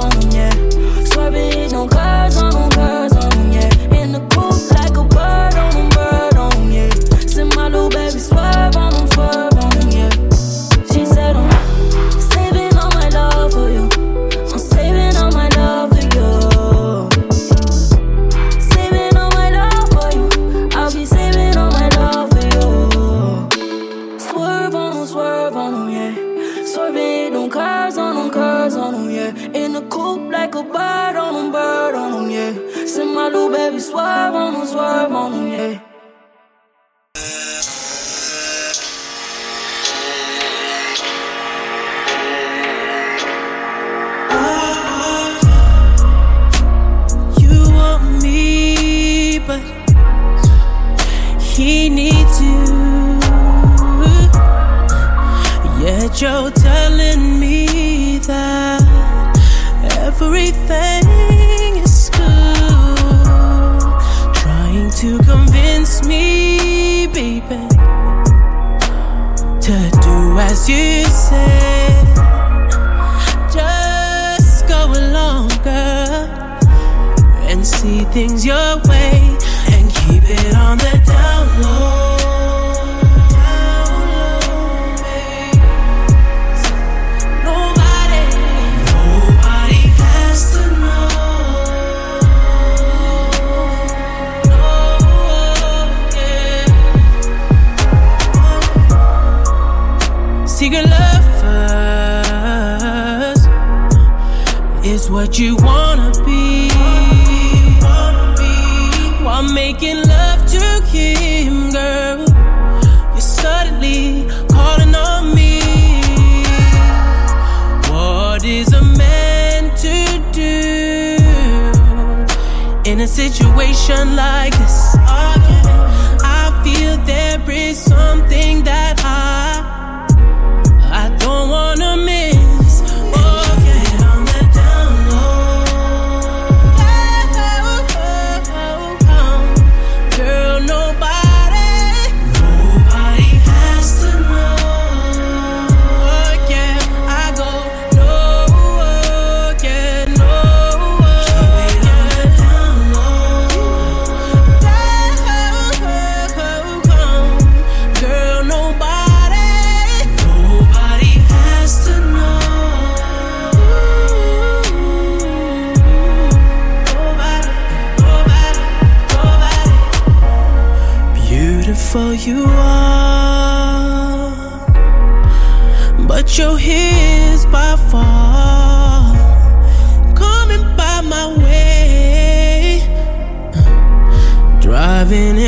[123.85, 124.97] connection like this.
[125.07, 129.54] I feel there is something that I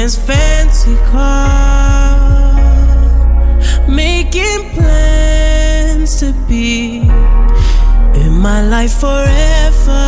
[0.07, 2.55] man's fancy car,
[3.89, 7.01] making plans to be
[8.15, 10.07] in my life forever.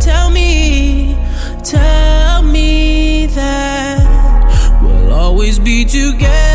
[0.00, 1.16] Tell me,
[1.62, 6.49] tell me that we'll always be together.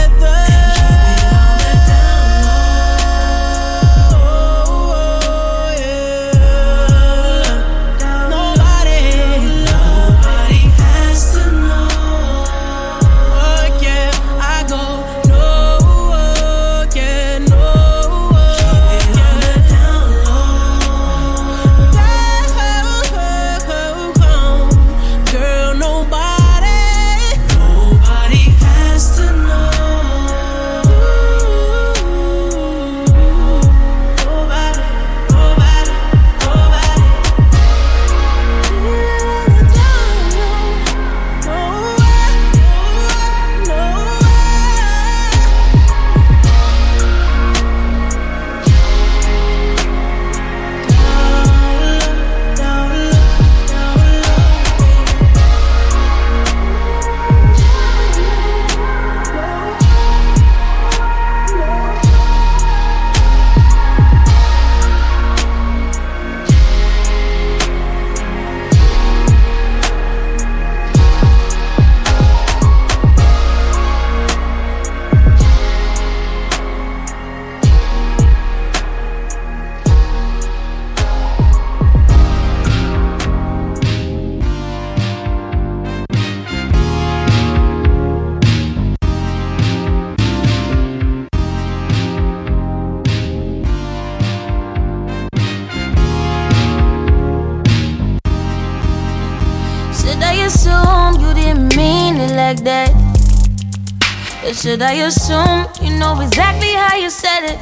[104.66, 107.59] Should I assume you know exactly how you said it?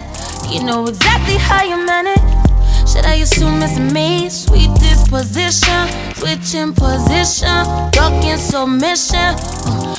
[0.49, 2.23] You know exactly how you meant it.
[2.87, 4.29] Should I assume it's me?
[4.29, 5.83] Sweet disposition,
[6.15, 7.59] switching position,
[7.91, 9.35] ducking submission.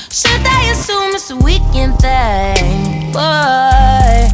[0.08, 3.12] Should I assume it's a weekend thing?
[3.12, 4.24] Boy,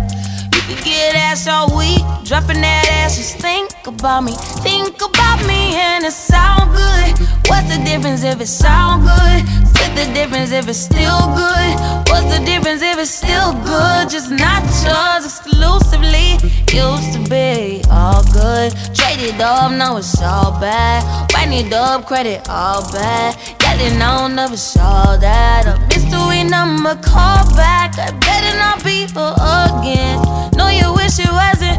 [0.55, 3.17] you could get ass all week, dropping that ass.
[3.17, 7.11] Just think about me, think about me, and it sound good.
[7.49, 9.39] What's the difference if it sound good?
[9.69, 11.71] Split the difference if it's still good.
[12.11, 14.09] What's the difference if it's still good?
[14.09, 16.39] Just not yours exclusively.
[16.73, 18.73] Used to be all good.
[18.95, 21.03] Traded up, now it's all bad.
[21.35, 23.37] Writing it up, credit all bad.
[23.59, 25.67] Getting on it's all that.
[25.67, 27.99] A mystery number, call back.
[27.99, 29.33] I better not be for
[29.67, 30.21] again.
[30.57, 31.79] Know you wish it wasn't.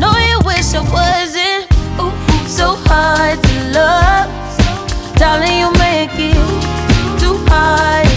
[0.00, 1.51] Know you wish it wasn't.
[2.52, 4.28] So hard to love.
[5.16, 6.36] Darling, you make it
[7.18, 8.11] too hard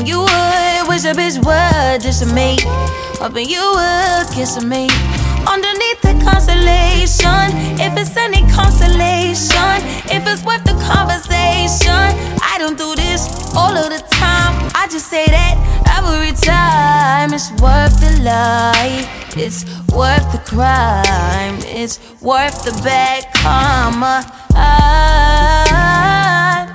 [0.00, 0.88] hoping you would.
[0.88, 2.56] Wish a bitch would just me.
[3.20, 4.88] Hoping you would kiss me.
[5.46, 12.94] Underneath the constellation, if it's any consolation, if it's worth the conversation, I don't do
[12.94, 14.70] this all of the time.
[14.74, 15.56] I just say that
[15.96, 17.32] every time.
[17.32, 24.22] It's worth the lie, it's worth the crime, it's worth the bad karma.
[24.54, 25.46] I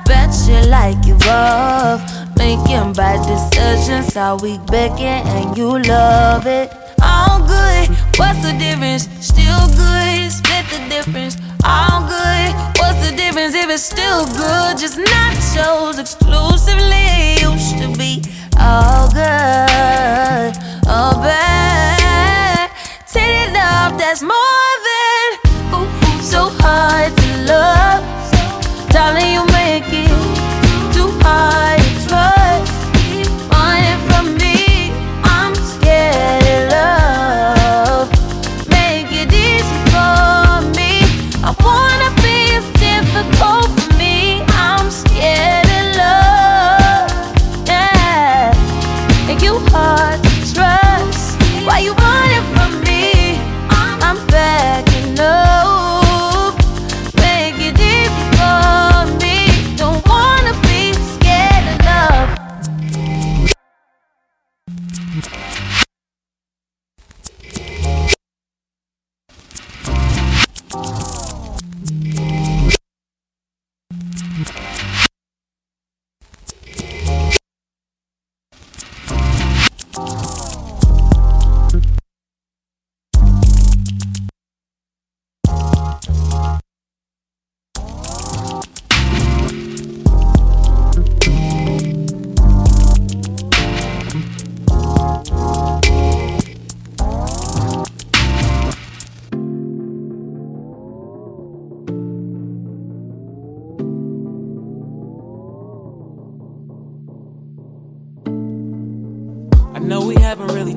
[0.05, 2.01] bet you like it rough,
[2.45, 4.13] making bad decisions.
[4.13, 6.67] How we beckon and you love it.
[7.01, 7.89] All good,
[8.19, 9.03] what's the difference?
[9.19, 11.35] Still good, split the difference.
[11.65, 14.77] All good, what's the difference if it's still good?
[14.77, 17.41] Just nachos exclusively.
[17.49, 18.21] Used to be
[18.59, 20.53] all good,
[20.87, 21.54] all bad.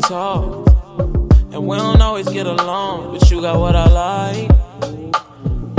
[0.09, 0.71] Talked,
[1.53, 3.13] and we don't always get along.
[3.13, 4.51] But you got what I like,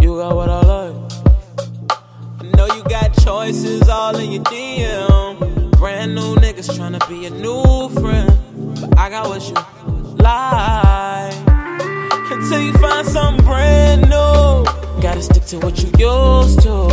[0.04, 0.96] you got what I like.
[2.40, 5.72] I know you got choices all in your DM.
[5.80, 8.30] Brand new niggas tryna be a new friend,
[8.80, 9.56] but I got what you
[10.18, 11.34] like.
[12.32, 16.88] Until you find something brand new, gotta stick to what you used to.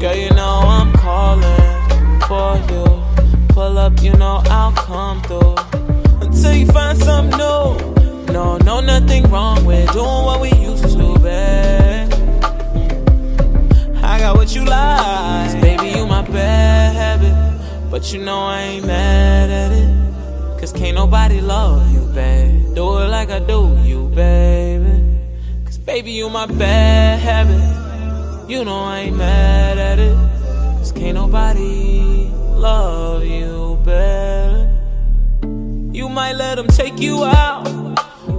[0.00, 2.84] Girl, you know I'm calling for you.
[3.50, 5.73] Pull up, you know I'll come through.
[6.44, 8.32] Until you find something new.
[8.34, 12.12] No, no, nothing wrong with doing what we used to, babe.
[14.04, 15.58] I got what you like.
[15.62, 17.90] baby, you my bad habit.
[17.90, 20.60] But you know I ain't mad at it.
[20.60, 22.74] Cause can't nobody love you, babe.
[22.74, 25.02] Do it like I do you, baby.
[25.64, 28.50] Cause baby, you my bad habit.
[28.50, 30.14] You know I ain't mad at it.
[30.76, 34.13] Cause can't nobody love you better.
[36.14, 37.64] Might let them take you out,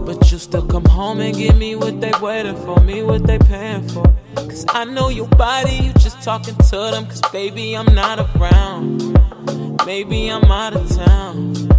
[0.06, 3.38] but you still come home and give me what they waiting for, me what they
[3.38, 4.06] paying for.
[4.36, 7.06] Cause I know your body, you just talking to them.
[7.06, 9.20] Cause baby, I'm not around.
[9.86, 11.70] Maybe I'm out of town.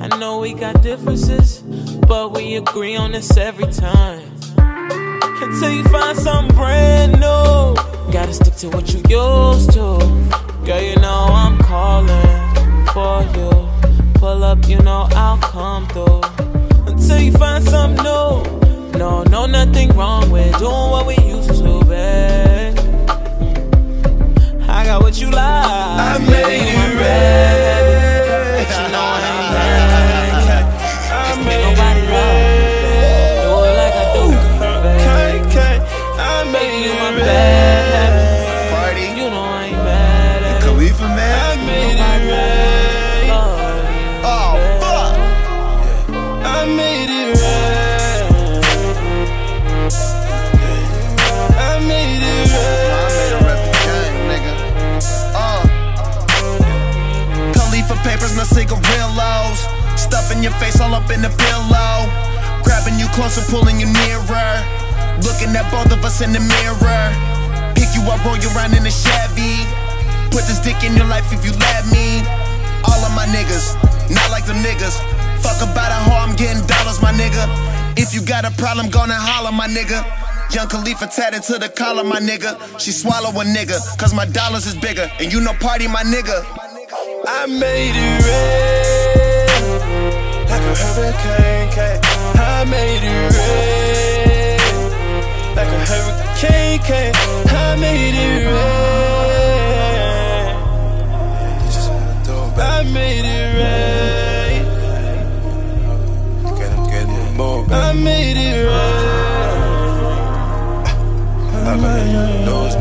[0.00, 1.58] I know we got differences,
[2.08, 4.22] but we agree on this every time.
[4.56, 7.74] Until you find something brand new,
[8.10, 9.98] gotta stick to what you used to.
[10.64, 13.71] Girl, you know I'm calling for you.
[14.22, 16.20] Pull up, you know I'll come through.
[16.86, 18.96] Until you find something new.
[18.96, 22.78] No, no, nothing wrong with doing what we used to, babe.
[24.68, 25.36] I got what you like.
[25.36, 27.81] I made it red.
[60.62, 62.06] Face all up in the pillow.
[62.62, 64.50] Grabbing you closer, pulling you nearer.
[65.26, 67.04] Looking at both of us in the mirror.
[67.74, 69.66] Pick you up, roll you around in a Chevy.
[70.30, 72.22] Put this dick in your life if you let me.
[72.86, 73.74] All of my niggas,
[74.06, 75.02] not like them niggas.
[75.42, 77.42] Fuck about a hoe, I'm getting dollars, my nigga.
[77.98, 79.98] If you got a problem, gonna holler, my nigga.
[80.54, 82.54] Young Khalifa tatted to the collar, my nigga.
[82.78, 85.10] She swallow a nigga, cause my dollars is bigger.
[85.18, 86.38] And you know party, my nigga.
[87.26, 88.91] I made it red
[90.52, 91.68] like a hurricane.
[91.72, 91.76] K.
[92.36, 94.60] I made it red
[95.56, 96.78] like a hurricane.
[96.88, 96.90] K.
[97.48, 98.62] I made it red.
[102.58, 104.52] I made it red.
[107.72, 108.92] I made it red.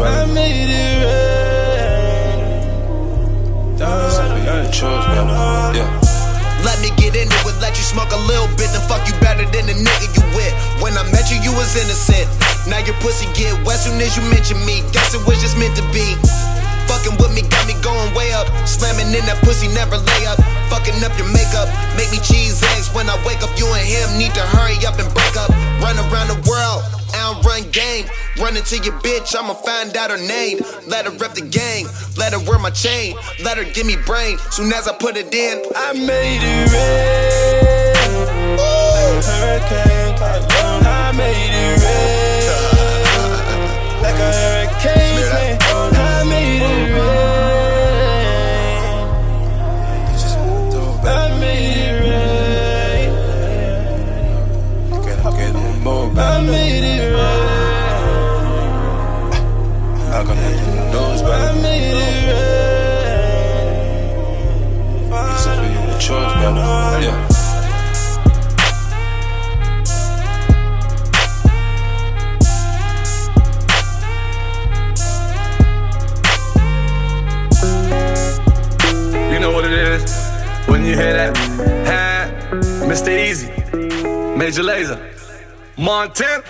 [0.04, 1.32] I made it red.
[5.76, 5.90] Yeah.
[6.66, 7.51] Let me get into it, let you
[7.92, 10.56] smoke a little bit, then fuck you better than the nigga you with.
[10.80, 12.24] When I met you, you was innocent.
[12.72, 14.80] Now your pussy get wet soon as you mention me.
[14.96, 16.16] Guess it was just meant to be.
[16.88, 18.48] Fucking with me got me going way up.
[18.64, 20.40] Slamming in that pussy, never lay up.
[20.72, 21.68] Fucking up your makeup,
[22.00, 23.52] make me cheese eggs when I wake up.
[23.60, 25.52] You and him need to hurry up and break up.
[25.84, 26.80] Run around the world,
[27.12, 28.08] I don't run game.
[28.40, 30.64] Run into your bitch, I'ma find out her name.
[30.88, 34.40] Let her rep the game, let her wear my chain, let her give me brain.
[34.52, 37.41] Soon as I put it in, I made it red.
[67.02, 67.28] Yeah.
[79.32, 80.14] You know what it is
[80.68, 81.36] when you hear that?
[81.88, 82.30] Ha,
[82.86, 83.10] Mr.
[83.10, 83.50] Eazi,
[84.38, 85.00] Major Lazer,
[85.80, 86.44] Montana.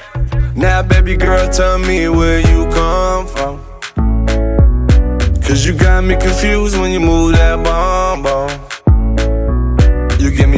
[0.53, 3.63] Now, baby girl, tell me where you come from.
[5.41, 8.00] Cause you got me confused when you move that bomb.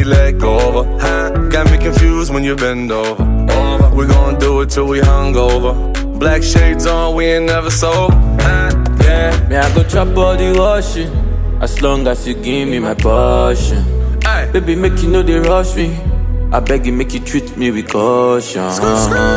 [0.03, 1.29] Give me over, huh?
[1.49, 3.23] Got me confused when you bend over.
[3.23, 3.95] over.
[3.95, 5.73] We gon' do it till we hungover.
[6.19, 8.13] Black shades on, we ain't never sober.
[8.41, 8.69] Huh?
[9.01, 9.47] Yeah.
[9.47, 11.09] Me, I go chop all the washing.
[11.61, 13.81] As long as you give me my passion.
[14.51, 15.95] Baby, make you know they rush me.
[16.51, 18.61] I beg you, make you treat me with caution.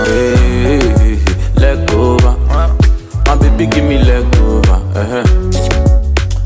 [0.05, 0.34] Hey,
[0.66, 2.36] hey, hey, leg over.
[3.26, 4.80] My baby, give me leg over.
[4.98, 5.24] Uh-huh.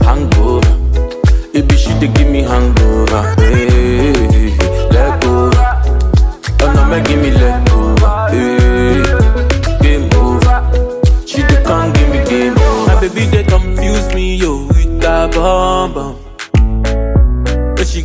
[0.05, 0.77] Hangover.
[1.55, 3.35] Baby, she dey give me hangover.
[3.41, 3.70] Hey,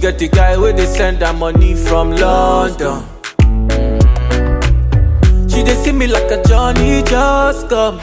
[0.06, 3.02] get the guy where they send her money from London.
[5.50, 7.98] She they see me like a Johnny just come.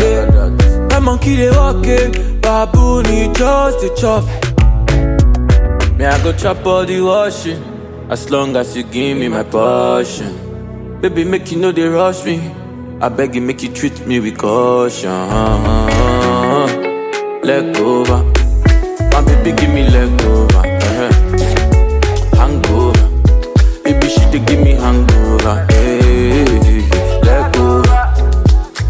[0.00, 0.48] Yeah.
[0.88, 4.24] My monkey they walking, baboon he just the chop.
[5.98, 7.62] Me I go chop all the washing,
[8.08, 10.32] as long as you give me my passion.
[11.02, 12.36] Baby make you know they rush me.
[13.02, 15.10] I beg you make you treat me with caution.
[17.42, 18.22] Leg over,
[19.12, 20.56] my baby give me leg over.
[20.56, 21.23] uh-huh.
[24.84, 28.12] Hangover, eh, eh, eh, me Hey, leg over.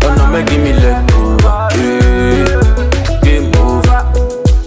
[0.02, 0.72] Oh no, make give me
[1.14, 1.68] over.
[1.70, 2.42] Hey,
[3.22, 4.00] game over.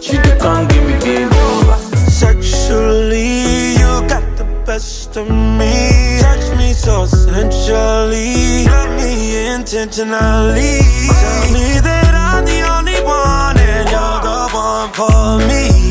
[0.02, 1.76] She come give me game over.
[2.08, 6.18] Sexually, you got the best of me.
[6.22, 8.64] Touch me so sensually.
[8.64, 10.80] Love me intentionally.
[11.12, 15.87] Tell me that I'm the only one and you're the one for me.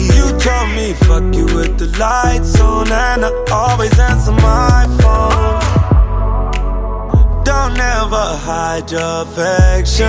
[0.94, 5.60] Fuck you with the lights on and I always answer my phone.
[7.44, 10.06] Don't ever hide your affection.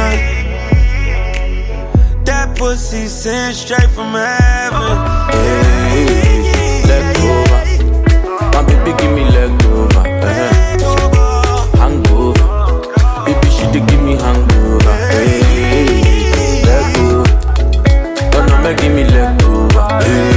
[2.25, 4.97] That pussy sent straight from heaven.
[5.31, 7.61] Hey, leg over.
[8.53, 9.99] My baby give me leg over.
[9.99, 11.65] Uh-huh.
[11.77, 12.47] Hangover.
[13.25, 14.95] Baby she dey give me hangover.
[15.11, 15.41] Hey,
[16.69, 17.25] over.
[18.35, 19.87] Oh no, make give me over.
[20.03, 20.36] Hey,